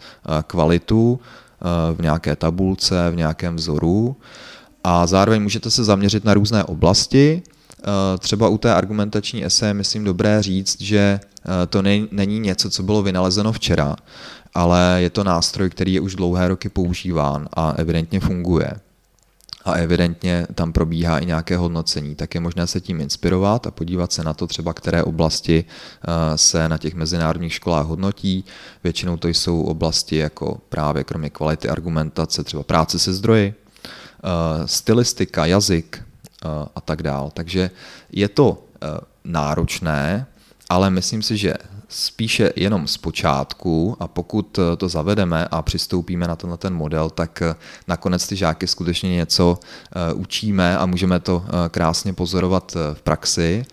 kvalitu 0.46 1.20
v 1.94 2.02
nějaké 2.02 2.36
tabulce, 2.36 3.10
v 3.10 3.16
nějakém 3.16 3.56
vzoru 3.56 4.16
a 4.84 5.06
zároveň 5.06 5.42
můžete 5.42 5.70
se 5.70 5.84
zaměřit 5.84 6.24
na 6.24 6.34
různé 6.34 6.64
oblasti. 6.64 7.42
Eh, 7.82 8.18
třeba 8.18 8.48
u 8.48 8.58
té 8.58 8.74
argumentační 8.74 9.44
ese 9.44 9.66
je, 9.66 9.74
myslím, 9.74 10.04
dobré 10.04 10.42
říct, 10.42 10.80
že 10.80 11.20
eh, 11.22 11.66
to 11.66 11.82
není 12.10 12.40
něco, 12.40 12.70
co 12.70 12.82
bylo 12.82 13.02
vynalezeno 13.02 13.52
včera, 13.52 13.96
ale 14.54 14.96
je 14.98 15.10
to 15.10 15.24
nástroj, 15.24 15.70
který 15.70 15.94
je 15.94 16.00
už 16.00 16.14
dlouhé 16.14 16.48
roky 16.48 16.68
používán 16.68 17.48
a 17.52 17.70
evidentně 17.70 18.20
funguje. 18.20 18.70
A 19.64 19.72
evidentně 19.72 20.46
tam 20.54 20.72
probíhá 20.72 21.18
i 21.18 21.26
nějaké 21.26 21.56
hodnocení, 21.56 22.14
tak 22.14 22.34
je 22.34 22.40
možné 22.40 22.66
se 22.66 22.80
tím 22.80 23.00
inspirovat 23.00 23.66
a 23.66 23.70
podívat 23.70 24.12
se 24.12 24.24
na 24.24 24.34
to 24.34 24.46
třeba, 24.46 24.74
které 24.74 25.02
oblasti 25.02 25.64
eh, 25.64 26.38
se 26.38 26.68
na 26.68 26.78
těch 26.78 26.94
mezinárodních 26.94 27.52
školách 27.52 27.86
hodnotí. 27.86 28.44
Většinou 28.84 29.16
to 29.16 29.28
jsou 29.28 29.62
oblasti 29.62 30.16
jako 30.16 30.60
právě 30.68 31.04
kromě 31.04 31.30
kvality 31.30 31.68
argumentace, 31.68 32.44
třeba 32.44 32.62
práce 32.62 32.98
se 32.98 33.12
zdroji, 33.12 33.54
stylistika, 34.66 35.46
jazyk 35.46 36.07
a 36.74 36.80
tak 36.80 37.02
dál. 37.02 37.30
Takže 37.34 37.70
je 38.12 38.28
to 38.28 38.58
eh, 38.58 38.86
náročné, 39.24 40.26
ale 40.68 40.90
myslím 40.90 41.22
si, 41.22 41.36
že 41.36 41.54
spíše 41.88 42.52
jenom 42.56 42.88
z 42.88 42.96
počátku 42.96 43.96
a 44.00 44.08
pokud 44.08 44.58
to 44.76 44.88
zavedeme 44.88 45.48
a 45.50 45.62
přistoupíme 45.62 46.28
na 46.28 46.36
tenhle 46.36 46.58
ten 46.58 46.74
model, 46.74 47.10
tak 47.10 47.42
nakonec 47.88 48.26
ty 48.26 48.36
žáky 48.36 48.66
skutečně 48.66 49.10
něco 49.10 49.58
učíme 50.14 50.78
a 50.78 50.86
můžeme 50.86 51.20
to 51.20 51.44
krásně 51.70 52.12
pozorovat 52.12 52.76
v 52.92 53.02
praxi. 53.02 53.64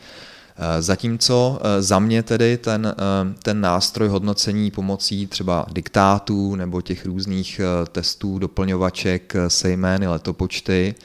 Zatímco 0.80 1.60
za 1.80 2.00
mě 2.00 2.24
tedy 2.24 2.58
ten, 2.58 2.96
ten 3.44 3.62
nástroj 3.62 4.08
hodnocení 4.08 4.72
pomocí 4.72 5.28
třeba 5.28 5.66
diktátů 5.72 6.56
nebo 6.56 6.82
těch 6.82 7.06
různých 7.06 7.62
testů, 7.92 8.40
doplňovaček, 8.40 9.34
sejmény, 9.48 10.08
letopočty 10.08 10.96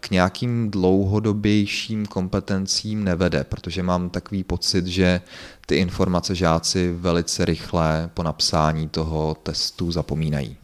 k 0.00 0.10
nějakým 0.10 0.70
dlouhodobějším 0.70 2.06
kompetencím 2.06 3.04
nevede, 3.04 3.44
protože 3.44 3.82
mám 3.82 4.10
takový 4.10 4.44
pocit, 4.44 4.86
že 4.86 5.20
ty 5.66 5.76
informace 5.76 6.34
žáci 6.34 6.92
velice 6.92 7.44
rychle 7.44 8.10
po 8.14 8.22
napsání 8.22 8.88
toho 8.88 9.36
testu 9.42 9.92
zapomínají. 9.92 10.56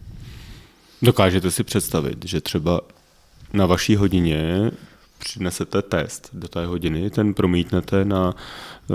Dokážete 1.03 1.51
si 1.51 1.65
představit, 1.65 2.25
že 2.25 2.41
třeba 2.41 2.81
na 3.53 3.67
vaší 3.67 3.97
hodině 3.97 4.71
přinesete 5.21 5.83
test 5.83 6.31
do 6.33 6.49
té 6.49 6.67
hodiny, 6.67 7.11
ten 7.11 7.35
promítnete 7.35 8.05
na, 8.05 8.35
eh, 8.91 8.95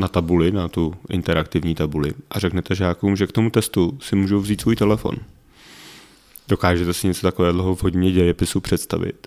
na 0.00 0.08
tabuli, 0.08 0.52
na 0.52 0.68
tu 0.68 0.94
interaktivní 1.08 1.74
tabuli 1.74 2.12
a 2.30 2.38
řeknete 2.38 2.74
žákům, 2.74 3.16
že 3.16 3.26
k 3.26 3.32
tomu 3.32 3.50
testu 3.50 3.98
si 4.02 4.16
můžou 4.16 4.40
vzít 4.40 4.60
svůj 4.60 4.76
telefon. 4.76 5.16
Dokážete 6.48 6.94
si 6.94 7.06
něco 7.06 7.22
takového 7.22 7.74
v 7.74 7.82
hodině 7.82 8.12
dějepisu 8.12 8.60
představit? 8.60 9.26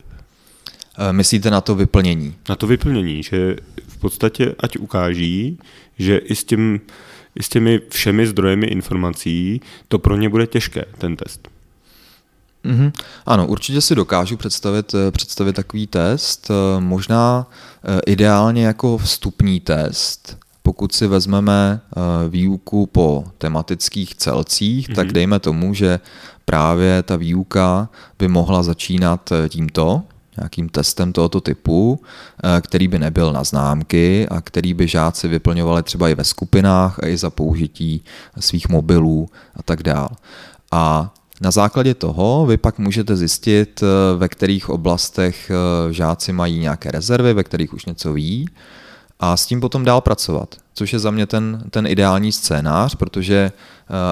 Eh, 0.98 1.14
myslíte 1.14 1.52
na 1.52 1.62
to 1.62 1.76
vyplnění? 1.76 2.36
Na 2.50 2.56
to 2.56 2.68
vyplnění, 2.68 3.24
že 3.24 3.56
v 3.88 3.98
podstatě 3.98 4.56
ať 4.60 4.78
ukáží, 4.78 5.60
že 6.00 6.18
i 6.18 6.36
s, 6.36 6.44
tím, 6.44 6.82
i 7.36 7.44
s 7.44 7.50
těmi 7.50 7.82
všemi 7.90 8.28
zdrojemi 8.28 8.68
informací 8.68 9.62
to 9.88 10.00
pro 10.00 10.16
ně 10.16 10.30
bude 10.30 10.48
těžké, 10.48 10.86
ten 10.98 11.16
test. 11.16 11.53
Mm-hmm. 12.66 12.92
Ano, 13.26 13.48
určitě 13.48 13.82
si 13.82 13.96
dokážu 13.96 14.38
představit, 14.38 14.94
eh, 14.94 15.12
představit 15.12 15.54
takový 15.54 15.88
test, 15.88 16.52
eh, 16.52 16.82
možná 16.82 17.48
eh, 17.84 18.02
ideálně 18.06 18.66
jako 18.66 18.98
vstupní 18.98 19.60
test, 19.60 20.38
pokud 20.62 20.94
si 20.94 21.08
vezmeme 21.08 21.82
výuku 22.30 22.86
po 22.86 23.24
tematických 23.38 24.16
celcích, 24.16 24.90
mm-hmm. 24.90 24.96
tak 24.96 25.06
mhm. 25.06 25.14
dejme 25.14 25.40
tomu, 25.40 25.74
že 25.74 26.00
právě 26.46 27.04
ta 27.04 27.16
výuka 27.16 27.90
by 28.20 28.28
mohla 28.28 28.64
začínat 28.64 29.30
tímto, 29.50 30.02
nějakým 30.38 30.70
testem 30.70 31.14
tohoto 31.14 31.42
typu, 31.42 32.02
který 32.62 32.88
by 32.88 33.00
nebyl 33.00 33.34
na 33.34 33.44
známky 33.44 34.28
a 34.30 34.42
který 34.42 34.74
by 34.74 34.88
žáci 34.88 35.28
vyplňovali 35.28 35.84
třeba 35.84 36.10
i 36.10 36.16
ve 36.16 36.24
skupinách 36.24 37.00
a 37.04 37.08
i 37.08 37.18
za 37.18 37.30
použití 37.30 38.04
svých 38.40 38.70
mobilů 38.70 39.30
a 39.56 39.64
tak 39.64 39.84
dále. 39.84 40.10
A 40.72 41.14
na 41.42 41.52
základě 41.52 41.94
toho 41.94 42.46
vy 42.46 42.58
pak 42.58 42.80
můžete 42.80 43.16
zjistit, 43.16 43.84
ve 44.18 44.28
kterých 44.28 44.70
oblastech 44.70 45.52
žáci 45.92 46.34
mají 46.34 46.60
nějaké 46.60 46.92
rezervy, 46.92 47.34
ve 47.34 47.44
kterých 47.44 47.74
už 47.74 47.86
něco 47.86 48.14
ví 48.14 48.50
a 49.20 49.38
s 49.38 49.46
tím 49.46 49.62
potom 49.62 49.86
dál 49.86 50.02
pracovat, 50.02 50.56
což 50.74 50.94
je 50.94 51.00
za 51.00 51.12
mě 51.12 51.26
ten, 51.26 51.64
ten 51.70 51.88
ideální 51.88 52.32
scénář, 52.32 52.96
protože 52.96 53.52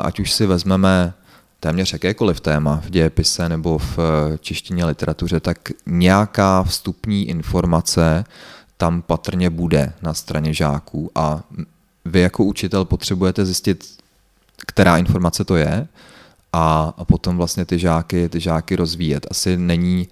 ať 0.04 0.20
už 0.20 0.32
si 0.32 0.46
vezmeme 0.46 1.14
téměř 1.62 1.94
jakékoliv 1.94 2.40
téma 2.40 2.82
v 2.86 2.90
dějepise 2.90 3.50
nebo 3.50 3.78
v 3.78 4.00
eh, 4.00 4.38
češtině 4.38 4.86
literatuře, 4.86 5.40
tak 5.40 5.58
nějaká 5.86 6.64
vstupní 6.64 7.30
informace 7.30 8.24
tam 8.78 9.02
patrně 9.02 9.50
bude 9.50 9.94
na 10.02 10.14
straně 10.14 10.54
žáků 10.54 11.12
a 11.16 11.44
vy 12.06 12.20
jako 12.20 12.44
učitel 12.44 12.86
potřebujete 12.86 13.46
zjistit, 13.46 13.86
která 14.68 14.98
informace 14.98 15.44
to 15.44 15.56
je 15.56 15.88
a, 16.54 16.94
potom 17.04 17.38
vlastně 17.38 17.66
ty 17.66 17.80
žáky, 17.80 18.30
ty 18.30 18.40
žáky 18.40 18.76
rozvíjet. 18.76 19.28
Asi 19.30 19.58
není 19.58 20.08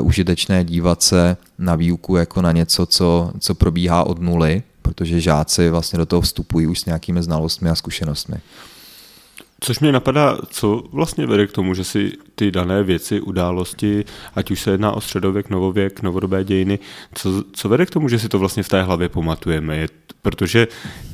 uh, 0.00 0.06
užitečné 0.06 0.64
dívat 0.64 1.02
se 1.02 1.36
na 1.58 1.74
výuku 1.74 2.16
jako 2.16 2.42
na 2.42 2.52
něco, 2.52 2.86
co, 2.86 3.32
co 3.38 3.54
probíhá 3.54 4.04
od 4.04 4.18
nuly, 4.18 4.62
protože 4.82 5.20
žáci 5.20 5.70
vlastně 5.70 5.98
do 5.98 6.06
toho 6.06 6.22
vstupují 6.22 6.66
už 6.66 6.80
s 6.80 6.84
nějakými 6.84 7.22
znalostmi 7.22 7.70
a 7.70 7.74
zkušenostmi. 7.74 8.36
Což 9.64 9.80
mě 9.80 9.92
napadá, 9.92 10.38
co 10.50 10.82
vlastně 10.92 11.26
vede 11.26 11.46
k 11.46 11.52
tomu, 11.52 11.74
že 11.74 11.84
si 11.84 12.12
ty 12.34 12.50
dané 12.50 12.82
věci, 12.82 13.20
události, 13.20 14.04
ať 14.34 14.50
už 14.50 14.60
se 14.60 14.70
jedná 14.70 14.92
o 14.92 15.00
středověk, 15.00 15.50
novověk, 15.50 16.02
novodobé 16.02 16.44
dějiny, 16.44 16.78
co, 17.14 17.44
co 17.52 17.68
vede 17.68 17.86
k 17.86 17.90
tomu, 17.90 18.08
že 18.08 18.18
si 18.18 18.28
to 18.28 18.38
vlastně 18.38 18.62
v 18.62 18.68
té 18.68 18.82
hlavě 18.82 19.08
pamatujeme? 19.08 19.76
Je, 19.76 19.88
protože 20.22 20.68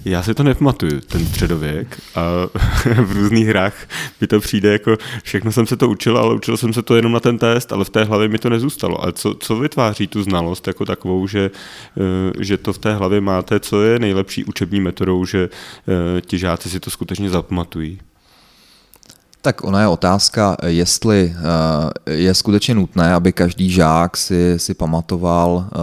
já 0.05 0.23
si 0.23 0.35
to 0.35 0.43
nepamatuju, 0.43 1.01
ten 1.01 1.27
středověk 1.27 2.01
a 2.15 2.23
v 3.03 3.13
různých 3.13 3.47
hrách 3.47 3.89
mi 4.21 4.27
to 4.27 4.41
přijde 4.41 4.73
jako, 4.73 4.97
všechno 5.23 5.53
jsem 5.53 5.67
se 5.67 5.77
to 5.77 5.89
učil, 5.89 6.19
ale 6.19 6.35
učil 6.35 6.57
jsem 6.57 6.73
se 6.73 6.83
to 6.83 6.97
jenom 6.97 7.13
na 7.13 7.21
ten 7.21 7.39
test, 7.39 7.73
ale 7.73 7.85
v 7.85 7.91
té 7.91 8.05
hlavě 8.05 8.29
mi 8.29 8.39
to 8.39 8.51
nezůstalo. 8.51 9.07
A 9.07 9.13
co, 9.13 9.35
co 9.35 9.57
vytváří 9.57 10.07
tu 10.07 10.23
znalost 10.23 10.67
jako 10.67 10.85
takovou, 10.85 11.27
že, 11.27 11.51
eh, 11.97 12.45
že 12.45 12.57
to 12.57 12.73
v 12.73 12.79
té 12.79 12.95
hlavě 12.95 13.21
máte, 13.21 13.61
co 13.61 13.83
je 13.83 13.99
nejlepší 13.99 14.45
učební 14.45 14.81
metodou, 14.81 15.25
že 15.25 15.49
eh, 15.49 16.21
ti 16.21 16.39
žáci 16.39 16.71
si 16.71 16.81
to 16.81 16.91
skutečně 16.91 17.31
zapamatují? 17.31 17.99
Tak 19.43 19.65
ona 19.65 19.81
je 19.81 19.87
otázka, 19.89 20.57
jestli 20.67 21.35
eh, 22.07 22.13
je 22.13 22.35
skutečně 22.35 22.75
nutné, 22.75 23.15
aby 23.15 23.33
každý 23.33 23.71
žák 23.71 24.17
si, 24.17 24.59
si 24.59 24.75
pamatoval 24.75 25.67
eh, 25.67 25.79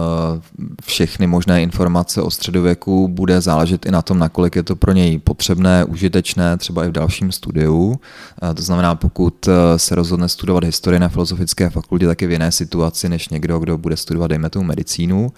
všechny 0.84 1.26
možné 1.26 1.62
informace 1.62 2.22
o 2.22 2.30
středověku, 2.30 3.08
bude 3.08 3.40
záležet 3.40 3.86
i 3.86 3.90
na 3.90 4.02
tom, 4.02 4.18
nakolik 4.18 4.56
je 4.56 4.62
to 4.62 4.76
pro 4.76 4.92
něj 4.92 5.18
potřebné, 5.18 5.84
užitečné, 5.84 6.56
třeba 6.56 6.84
i 6.84 6.88
v 6.88 6.92
dalším 6.92 7.32
studiu. 7.32 8.00
Eh, 8.42 8.54
to 8.54 8.62
znamená, 8.62 8.94
pokud 8.94 9.48
se 9.76 9.94
rozhodne 9.94 10.28
studovat 10.28 10.64
historii 10.64 11.00
na 11.00 11.08
filozofické 11.08 11.70
fakultě, 11.70 12.06
tak 12.06 12.22
je 12.22 12.28
v 12.28 12.32
jiné 12.32 12.52
situaci 12.52 13.08
než 13.08 13.28
někdo, 13.28 13.58
kdo 13.58 13.78
bude 13.78 13.96
studovat, 13.96 14.26
dejme 14.26 14.50
tomu, 14.50 14.64
medicínu 14.64 15.32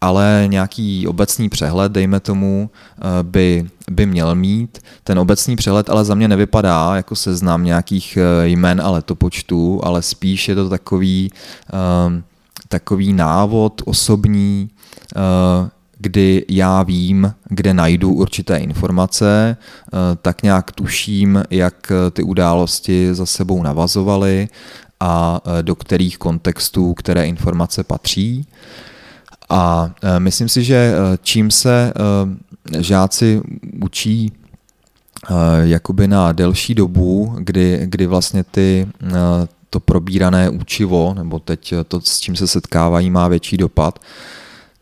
ale 0.00 0.44
nějaký 0.46 1.06
obecný 1.06 1.48
přehled, 1.48 1.92
dejme 1.92 2.20
tomu, 2.20 2.70
eh, 2.70 3.02
by, 3.22 3.66
by 3.90 4.06
měl 4.06 4.34
mít. 4.34 4.78
Ten 5.04 5.18
obecný 5.18 5.56
přehled 5.56 5.90
ale 5.90 6.04
za 6.04 6.14
mě 6.14 6.28
nevypadá 6.28 6.96
jako 6.96 7.16
seznam 7.16 7.64
nějakých 7.64 8.16
eh, 8.16 8.48
jmen 8.48 8.80
a 8.80 8.90
letopočtů, 8.90 9.80
ale 9.84 10.02
spíš 10.02 10.48
je 10.48 10.54
to 10.54 10.68
takový, 10.68 11.30
eh, 11.72 12.22
takový 12.68 13.12
návod 13.12 13.82
osobní, 13.84 14.70
kdy 15.98 16.44
já 16.48 16.82
vím, 16.82 17.34
kde 17.48 17.74
najdu 17.74 18.12
určité 18.12 18.56
informace, 18.56 19.56
tak 20.22 20.42
nějak 20.42 20.72
tuším, 20.72 21.42
jak 21.50 21.92
ty 22.12 22.22
události 22.22 23.14
za 23.14 23.26
sebou 23.26 23.62
navazovaly 23.62 24.48
a 25.00 25.40
do 25.62 25.74
kterých 25.74 26.18
kontextů 26.18 26.94
které 26.94 27.26
informace 27.26 27.84
patří. 27.84 28.46
A 29.48 29.90
e, 30.02 30.20
myslím 30.20 30.48
si, 30.48 30.64
že 30.64 30.74
e, 30.76 30.94
čím 31.22 31.50
se 31.50 31.92
e, 32.74 32.82
žáci 32.82 33.40
učí 33.84 34.32
jakoby 35.62 36.08
na 36.08 36.32
delší 36.32 36.74
dobu, 36.74 37.34
kdy, 37.38 37.80
kdy 37.84 38.06
vlastně 38.06 38.44
ty, 38.44 38.88
to 39.70 39.80
probírané 39.80 40.50
učivo, 40.50 41.14
nebo 41.14 41.38
teď 41.38 41.74
to, 41.88 42.00
s 42.00 42.18
čím 42.18 42.36
se 42.36 42.46
setkávají, 42.46 43.10
má 43.10 43.28
větší 43.28 43.56
dopad, 43.56 43.98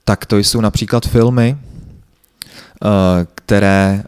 tak 0.04 0.26
to 0.26 0.38
jsou 0.38 0.60
například 0.60 1.06
filmy, 1.06 1.56
které, 3.34 4.02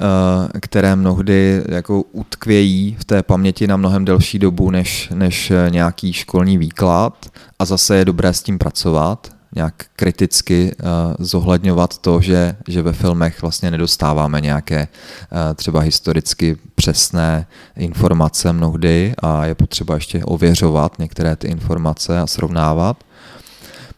které 0.61 0.97
mnohdy 0.97 1.63
jako 1.69 2.03
utkvějí 2.03 2.97
v 3.01 3.05
té 3.05 3.23
paměti 3.23 3.67
na 3.67 3.77
mnohem 3.77 4.05
delší 4.05 4.39
dobu 4.39 4.71
než, 4.71 5.09
než 5.15 5.53
nějaký 5.69 6.13
školní 6.13 6.59
výklad 6.59 7.27
a 7.59 7.65
zase 7.65 7.97
je 7.97 8.05
dobré 8.05 8.33
s 8.33 8.43
tím 8.43 8.59
pracovat 8.59 9.36
nějak 9.57 9.85
kriticky 9.97 10.77
uh, 10.77 10.89
zohledňovat 11.19 11.99
to, 11.99 12.21
že, 12.21 12.57
že 12.69 12.83
ve 12.83 12.93
filmech 12.93 13.43
vlastně 13.43 13.71
nedostáváme 13.71 14.41
nějaké 14.41 14.89
uh, 14.89 15.39
třeba 15.55 15.81
historicky 15.81 16.57
přesné 16.75 17.47
informace 17.77 18.53
mnohdy 18.53 19.15
a 19.19 19.45
je 19.45 19.55
potřeba 19.55 19.95
ještě 19.95 20.25
ověřovat 20.25 20.99
některé 20.99 21.37
ty 21.37 21.49
informace 21.49 22.21
a 22.21 22.27
srovnávat. 22.27 23.05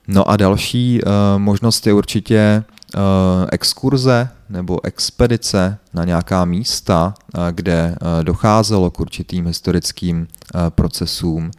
No 0.09 0.31
a 0.31 0.37
další 0.37 1.01
uh, 1.03 1.11
možnost 1.39 1.87
je 1.87 1.93
určitě 1.93 2.65
exkurze 3.53 4.29
nebo 4.51 4.85
expedice 4.85 5.79
na 5.95 6.05
nějaká 6.05 6.45
místa, 6.45 7.15
kde 7.51 7.95
docházelo 8.23 8.91
k 8.91 9.01
určitým 9.01 9.47
historickým 9.47 10.29
procesům 10.69 11.51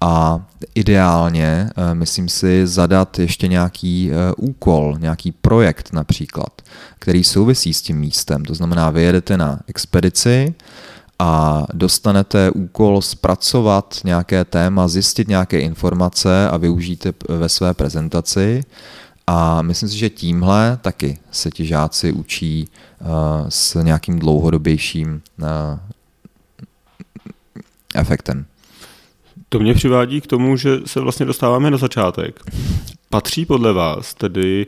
a 0.00 0.44
ideálně, 0.74 1.70
eh, 1.76 1.94
myslím 1.94 2.28
si, 2.28 2.66
zadat 2.66 3.18
ještě 3.18 3.48
nějaký 3.48 4.10
eh, 4.10 4.32
úkol, 4.36 4.96
nějaký 4.98 5.32
projekt 5.32 5.92
například, 5.92 6.62
který 6.98 7.24
souvisí 7.24 7.74
s 7.74 7.82
tím 7.82 7.98
místem. 7.98 8.44
To 8.44 8.54
znamená, 8.54 8.90
vyjedete 8.90 9.36
na 9.36 9.60
expedici 9.66 10.54
a 11.18 11.66
dostanete 11.72 12.50
úkol 12.50 13.02
zpracovat 13.02 14.00
nějaké 14.04 14.44
téma, 14.44 14.88
zjistit 14.88 15.28
nějaké 15.28 15.60
informace 15.60 16.48
a 16.48 16.56
využijte 16.56 17.12
ve 17.28 17.48
své 17.48 17.74
prezentaci. 17.74 18.64
A 19.26 19.62
myslím 19.62 19.88
si, 19.88 19.98
že 19.98 20.10
tímhle 20.10 20.78
taky 20.82 21.18
se 21.30 21.50
ti 21.50 21.66
žáci 21.66 22.12
učí 22.12 22.68
uh, 23.00 23.06
s 23.48 23.82
nějakým 23.82 24.18
dlouhodobějším 24.18 25.22
uh, 25.38 25.46
efektem. 27.94 28.46
To 29.52 29.58
mě 29.58 29.74
přivádí 29.74 30.20
k 30.20 30.26
tomu, 30.26 30.56
že 30.56 30.80
se 30.86 31.00
vlastně 31.00 31.26
dostáváme 31.26 31.70
na 31.70 31.76
začátek. 31.76 32.40
Patří 33.10 33.46
podle 33.46 33.72
vás 33.72 34.14
tedy 34.14 34.66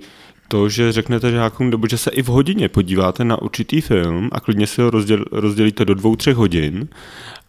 to, 0.49 0.69
že 0.69 0.93
řeknete 0.93 1.31
žákům, 1.31 1.71
nebo 1.71 1.87
že 1.87 1.99
se 1.99 2.11
i 2.11 2.23
v 2.23 2.27
hodině 2.27 2.69
podíváte 2.69 3.25
na 3.25 3.43
určitý 3.43 3.81
film 3.81 4.29
a 4.33 4.41
klidně 4.41 4.67
si 4.67 4.83
ho 4.83 4.91
rozděl, 4.91 5.25
rozdělíte 5.33 5.85
do 5.85 5.95
dvou, 5.95 6.17
třech 6.17 6.37
hodin 6.37 6.89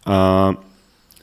a 0.06 0.50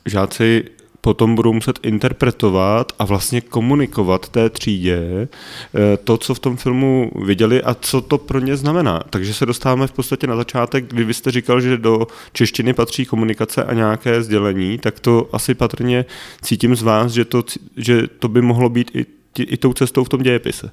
žáci 0.06 0.63
potom 1.01 1.35
budou 1.35 1.53
muset 1.53 1.79
interpretovat 1.83 2.91
a 2.99 3.05
vlastně 3.05 3.41
komunikovat 3.41 4.29
té 4.29 4.49
třídě 4.49 4.97
eh, 4.97 5.97
to, 5.97 6.17
co 6.17 6.33
v 6.33 6.39
tom 6.39 6.57
filmu 6.57 7.11
viděli 7.25 7.63
a 7.63 7.73
co 7.73 8.01
to 8.01 8.17
pro 8.17 8.39
ně 8.39 8.57
znamená. 8.57 9.03
Takže 9.09 9.33
se 9.33 9.45
dostáváme 9.45 9.87
v 9.87 9.91
podstatě 9.91 10.27
na 10.27 10.35
začátek, 10.35 10.85
kdy 10.87 11.03
vy 11.03 11.13
jste 11.13 11.31
říkal, 11.31 11.61
že 11.61 11.77
do 11.77 12.07
češtiny 12.33 12.73
patří 12.73 13.05
komunikace 13.05 13.63
a 13.63 13.73
nějaké 13.73 14.23
sdělení, 14.23 14.77
tak 14.77 14.99
to 14.99 15.29
asi 15.33 15.53
patrně 15.53 16.05
cítím 16.41 16.75
z 16.75 16.81
vás, 16.81 17.11
že 17.11 17.25
to, 17.25 17.43
že 17.77 18.07
to 18.19 18.27
by 18.27 18.41
mohlo 18.41 18.69
být 18.69 18.91
i, 18.95 19.05
i 19.39 19.57
tou 19.57 19.73
cestou 19.73 20.03
v 20.03 20.09
tom 20.09 20.21
dějepise. 20.21 20.71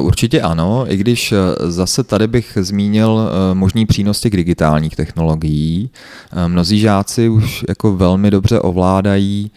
Určitě 0.00 0.42
ano, 0.42 0.84
i 0.88 0.96
když 0.96 1.32
e, 1.32 1.36
zase 1.70 2.04
tady 2.04 2.26
bych 2.26 2.58
zmínil 2.60 3.20
e, 3.20 3.54
možný 3.54 3.86
přínos 3.86 4.20
těch 4.20 4.32
digitálních 4.32 4.96
technologií. 4.96 5.90
Mnozí 6.46 6.78
žáci 6.78 7.28
už 7.28 7.64
jako 7.68 7.96
velmi 7.96 8.30
dobře 8.30 8.60
ovládají 8.60 9.50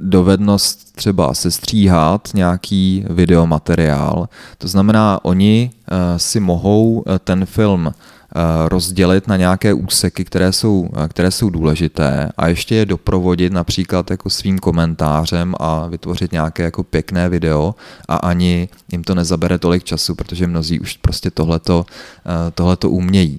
dovednost 0.00 0.96
třeba 0.96 1.34
sestříhat 1.34 2.28
nějaký 2.34 3.04
videomateriál. 3.10 4.28
To 4.58 4.68
znamená, 4.68 5.18
oni 5.22 5.70
si 6.16 6.40
mohou 6.40 7.04
ten 7.24 7.46
film 7.46 7.92
Eh, 7.92 8.21
rozdělit 8.68 9.28
na 9.28 9.36
nějaké 9.36 9.74
úseky, 9.74 10.24
které 10.24 10.52
jsou, 10.52 10.88
eh, 11.04 11.08
které 11.08 11.30
jsou 11.30 11.50
důležité 11.50 12.28
a 12.36 12.48
ještě 12.48 12.74
je 12.74 12.86
doprovodit 12.86 13.52
například 13.52 14.10
jako 14.10 14.30
svým 14.30 14.58
komentářem 14.58 15.54
a 15.60 15.86
vytvořit 15.86 16.32
nějaké 16.32 16.62
jako 16.62 16.82
pěkné 16.82 17.28
video 17.28 17.74
a 18.08 18.16
ani 18.16 18.68
jim 18.92 19.04
to 19.04 19.14
nezabere 19.14 19.58
tolik 19.58 19.84
času, 19.84 20.14
protože 20.14 20.46
mnozí 20.46 20.80
už 20.80 20.96
prostě 20.96 21.30
tohleto, 21.30 21.86
eh, 21.88 22.50
tohleto 22.50 22.90
umějí. 22.90 23.38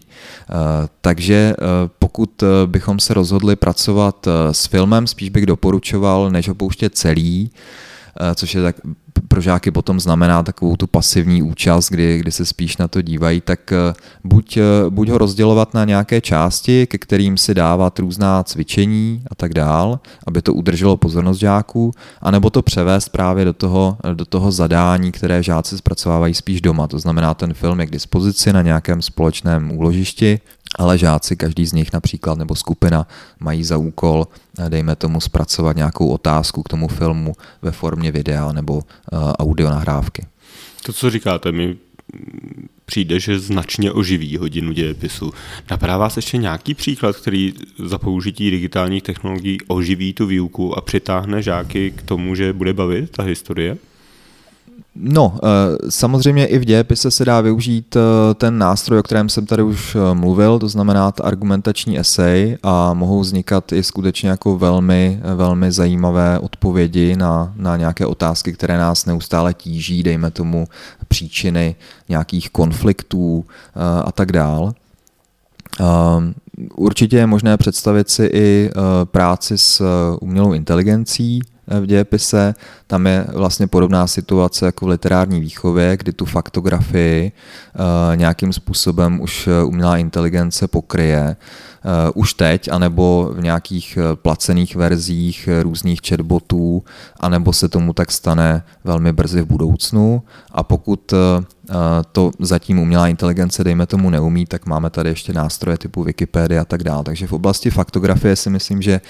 Takže 1.02 1.54
pokud 2.00 2.44
bychom 2.66 3.00
se 3.00 3.14
rozhodli 3.14 3.56
pracovat 3.56 4.28
s 4.52 4.66
filmem, 4.68 5.08
spíš 5.08 5.30
bych 5.30 5.46
doporučoval, 5.46 6.32
než 6.32 6.48
ho 6.48 6.56
pouštět 6.56 6.98
celý, 6.98 7.52
což 8.36 8.56
je 8.56 8.62
tak 8.62 8.76
pro 9.28 9.42
žáky 9.42 9.72
potom 9.72 10.00
znamená 10.00 10.44
takovou 10.44 10.76
tu 10.76 10.88
pasivní 10.88 11.44
účast, 11.44 11.90
kdy, 11.90 12.18
kdy 12.20 12.32
se 12.32 12.46
spíš 12.46 12.78
na 12.78 12.88
to 12.88 13.02
dívají, 13.02 13.42
tak 13.42 13.72
eh, 13.72 13.94
buď, 14.24 14.58
buď 14.90 15.10
ho 15.10 15.18
rozdělovat 15.18 15.74
na 15.74 15.86
nějaké 15.86 16.22
části, 16.22 16.88
ke 16.88 16.98
kterým 16.98 17.38
si 17.38 17.54
dávat 17.54 18.00
různá 18.00 18.44
cvičení 18.44 19.24
a 19.32 19.36
tak 19.36 19.54
dál, 19.54 20.00
aby 20.28 20.42
to 20.42 20.54
udrželo 20.54 20.98
pozornost 20.98 21.40
žáků, 21.40 21.92
anebo 22.22 22.50
to 22.50 22.62
převést 22.62 23.10
právě 23.10 23.46
do 23.46 23.54
toho, 23.54 23.98
do 24.14 24.26
toho 24.26 24.52
zadání, 24.52 25.12
které 25.12 25.44
žáci 25.44 25.78
zpracovávají 25.78 26.34
spíš 26.34 26.62
doma. 26.62 26.88
To 26.88 27.00
znamená, 27.00 27.34
ten 27.34 27.54
film 27.54 27.80
je 27.80 27.86
k 27.86 27.92
dispozici 27.92 28.54
na 28.54 28.62
nějakém 28.62 29.02
společném 29.02 29.72
úložišti, 29.72 30.40
ale 30.76 30.98
žáci, 30.98 31.36
každý 31.36 31.66
z 31.66 31.74
nich 31.74 31.94
například 31.94 32.38
nebo 32.38 32.56
skupina 32.56 33.08
mají 33.40 33.64
za 33.64 33.78
úkol, 33.78 34.28
eh, 34.60 34.70
dejme 34.70 34.96
tomu, 34.96 35.22
zpracovat 35.22 35.76
nějakou 35.76 36.08
otázku 36.08 36.64
k 36.64 36.70
tomu 36.70 36.88
filmu 36.88 37.34
ve 37.62 37.72
formě 37.72 38.12
videa 38.12 38.52
nebo 38.52 38.74
uh, 38.74 38.82
audio 39.40 39.70
nahrávky. 39.70 40.26
To, 40.86 40.94
co 40.94 41.10
říkáte, 41.10 41.52
mi 41.52 41.76
přijde, 42.86 43.20
že 43.20 43.40
značně 43.40 43.92
oživí 43.92 44.38
hodinu 44.38 44.72
dějepisu. 44.72 45.34
Napadá 45.72 45.98
vás 45.98 46.16
ještě 46.16 46.38
nějaký 46.38 46.74
příklad, 46.74 47.16
který 47.16 47.54
za 47.86 47.98
použití 47.98 48.52
digitálních 48.52 49.04
technologií 49.04 49.58
oživí 49.68 50.14
tu 50.14 50.26
výuku 50.26 50.78
a 50.78 50.82
přitáhne 50.82 51.42
žáky 51.42 51.92
k 51.92 52.02
tomu, 52.02 52.36
že 52.36 52.54
bude 52.54 52.74
bavit 52.74 53.12
ta 53.12 53.24
historie? 53.24 53.78
No, 54.96 55.38
eh, 55.44 55.48
samozřejmě 55.92 56.46
i 56.46 56.60
v 56.60 56.66
dějepise 56.66 57.12
se 57.12 57.26
dá 57.26 57.42
využít 57.42 57.96
eh, 57.96 58.34
ten 58.34 58.58
nástroj, 58.58 59.00
o 59.00 59.04
kterém 59.04 59.30
jsem 59.30 59.46
tady 59.46 59.64
už 59.64 59.96
eh, 59.96 60.14
mluvil, 60.14 60.60
to 60.60 60.70
znamená 60.70 61.12
ta 61.12 61.24
argumentační 61.24 62.00
esej 62.00 62.58
a 62.64 62.94
mohou 62.94 63.20
vznikat 63.20 63.72
i 63.72 63.84
skutečně 63.84 64.30
jako 64.30 64.58
velmi, 64.58 65.20
velmi 65.36 65.72
zajímavé 65.72 66.40
odpovědi 66.40 67.16
na, 67.16 67.54
na 67.56 67.78
nějaké 67.78 68.06
otázky, 68.06 68.54
které 68.54 68.78
nás 68.78 69.06
neustále 69.06 69.54
tíží, 69.54 70.04
dejme 70.04 70.32
tomu 70.32 70.68
příčiny 71.08 71.76
nějakých 72.10 72.50
konfliktů 72.50 73.46
a 74.06 74.12
tak 74.12 74.32
dál. 74.32 74.74
Určitě 76.76 77.18
je 77.18 77.28
možné 77.28 77.58
představit 77.58 78.10
si 78.10 78.30
i 78.34 78.70
práci 79.04 79.58
s 79.58 79.86
umělou 80.22 80.54
inteligencí, 80.54 81.42
v 81.82 81.86
dějepise. 81.86 82.54
Tam 82.88 83.08
je 83.08 83.26
vlastně 83.34 83.68
podobná 83.68 84.08
situace 84.08 84.66
jako 84.66 84.86
v 84.86 84.90
literární 84.90 85.40
výchově, 85.40 85.98
kdy 85.98 86.14
tu 86.14 86.26
faktografii 86.26 87.32
uh, 87.32 88.16
nějakým 88.16 88.54
způsobem 88.54 89.22
už 89.22 89.48
eh, 89.48 89.64
umělá 89.64 89.98
inteligence 89.98 90.68
pokryje. 90.68 91.36
Uh, 91.86 92.12
už 92.22 92.34
teď, 92.34 92.70
anebo 92.72 93.32
v 93.34 93.42
nějakých 93.42 93.98
placených 94.14 94.76
verzích 94.76 95.50
různých 95.62 96.00
chatbotů, 96.08 96.84
anebo 97.20 97.54
se 97.54 97.70
tomu 97.70 97.94
tak 97.94 98.12
stane 98.12 98.64
velmi 98.84 99.14
brzy 99.14 99.42
v 99.42 99.46
budoucnu. 99.46 100.24
A 100.52 100.64
pokud 100.64 101.14
to 102.12 102.32
zatím 102.40 102.80
umělá 102.80 103.08
inteligence, 103.08 103.64
dejme 103.64 103.86
tomu, 103.86 104.10
neumí, 104.10 104.46
tak 104.46 104.66
máme 104.66 104.90
tady 104.90 105.10
ještě 105.10 105.34
nástroje 105.34 105.78
typu 105.78 106.04
Wikipedia 106.04 106.62
a 106.62 106.66
tak 106.66 106.84
dále. 106.84 107.04
Takže 107.04 107.28
v 107.28 107.34
oblasti 107.34 107.70
faktografie 107.70 108.36
si 108.36 108.50
myslím, 108.50 108.82
že, 108.82 109.02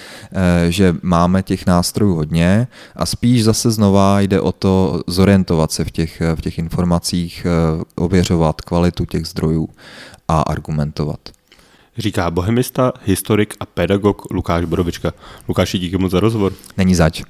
že 0.69 0.95
máme 1.01 1.43
těch 1.43 1.65
nástrojů 1.65 2.15
hodně 2.15 2.67
a 2.95 3.05
spíš 3.05 3.43
zase 3.43 3.71
znova 3.71 4.21
jde 4.21 4.41
o 4.41 4.51
to 4.51 5.01
zorientovat 5.07 5.71
se 5.71 5.83
v 5.83 5.91
těch, 5.91 6.21
v 6.35 6.41
těch 6.41 6.57
informacích, 6.59 7.47
ověřovat 7.95 8.61
kvalitu 8.61 9.05
těch 9.05 9.25
zdrojů 9.25 9.69
a 10.27 10.41
argumentovat. 10.41 11.19
Říká 11.97 12.31
bohemista, 12.31 12.93
historik 13.05 13.55
a 13.59 13.65
pedagog 13.65 14.31
Lukáš 14.31 14.65
Borovička. 14.65 15.13
Lukáši, 15.47 15.79
díky 15.79 15.97
moc 15.97 16.11
za 16.11 16.19
rozhovor. 16.19 16.53
Není 16.77 16.95
zač. 16.95 17.23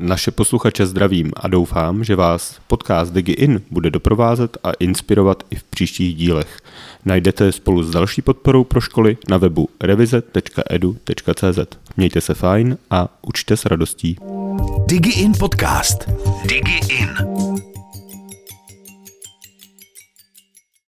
Naše 0.00 0.30
posluchače 0.30 0.86
zdravím 0.86 1.32
a 1.36 1.48
doufám, 1.48 2.04
že 2.04 2.16
vás 2.16 2.60
podcast 2.66 3.12
DigiIn 3.12 3.62
bude 3.70 3.90
doprovázet 3.90 4.56
a 4.64 4.72
inspirovat 4.72 5.42
i 5.50 5.56
v 5.56 5.62
příštích 5.62 6.16
dílech. 6.16 6.58
Najdete 7.04 7.52
spolu 7.52 7.82
s 7.82 7.90
další 7.90 8.22
podporou 8.22 8.64
pro 8.64 8.80
školy 8.80 9.16
na 9.28 9.36
webu 9.36 9.68
revize.edu.cz. 9.82 11.58
Mějte 11.96 12.20
se 12.20 12.34
fajn 12.34 12.78
a 12.90 13.18
učte 13.22 13.56
s 13.56 13.66
radostí. 13.66 14.16
DigiIn 14.86 15.32
podcast. 15.38 16.10
DigiIn. 16.48 17.47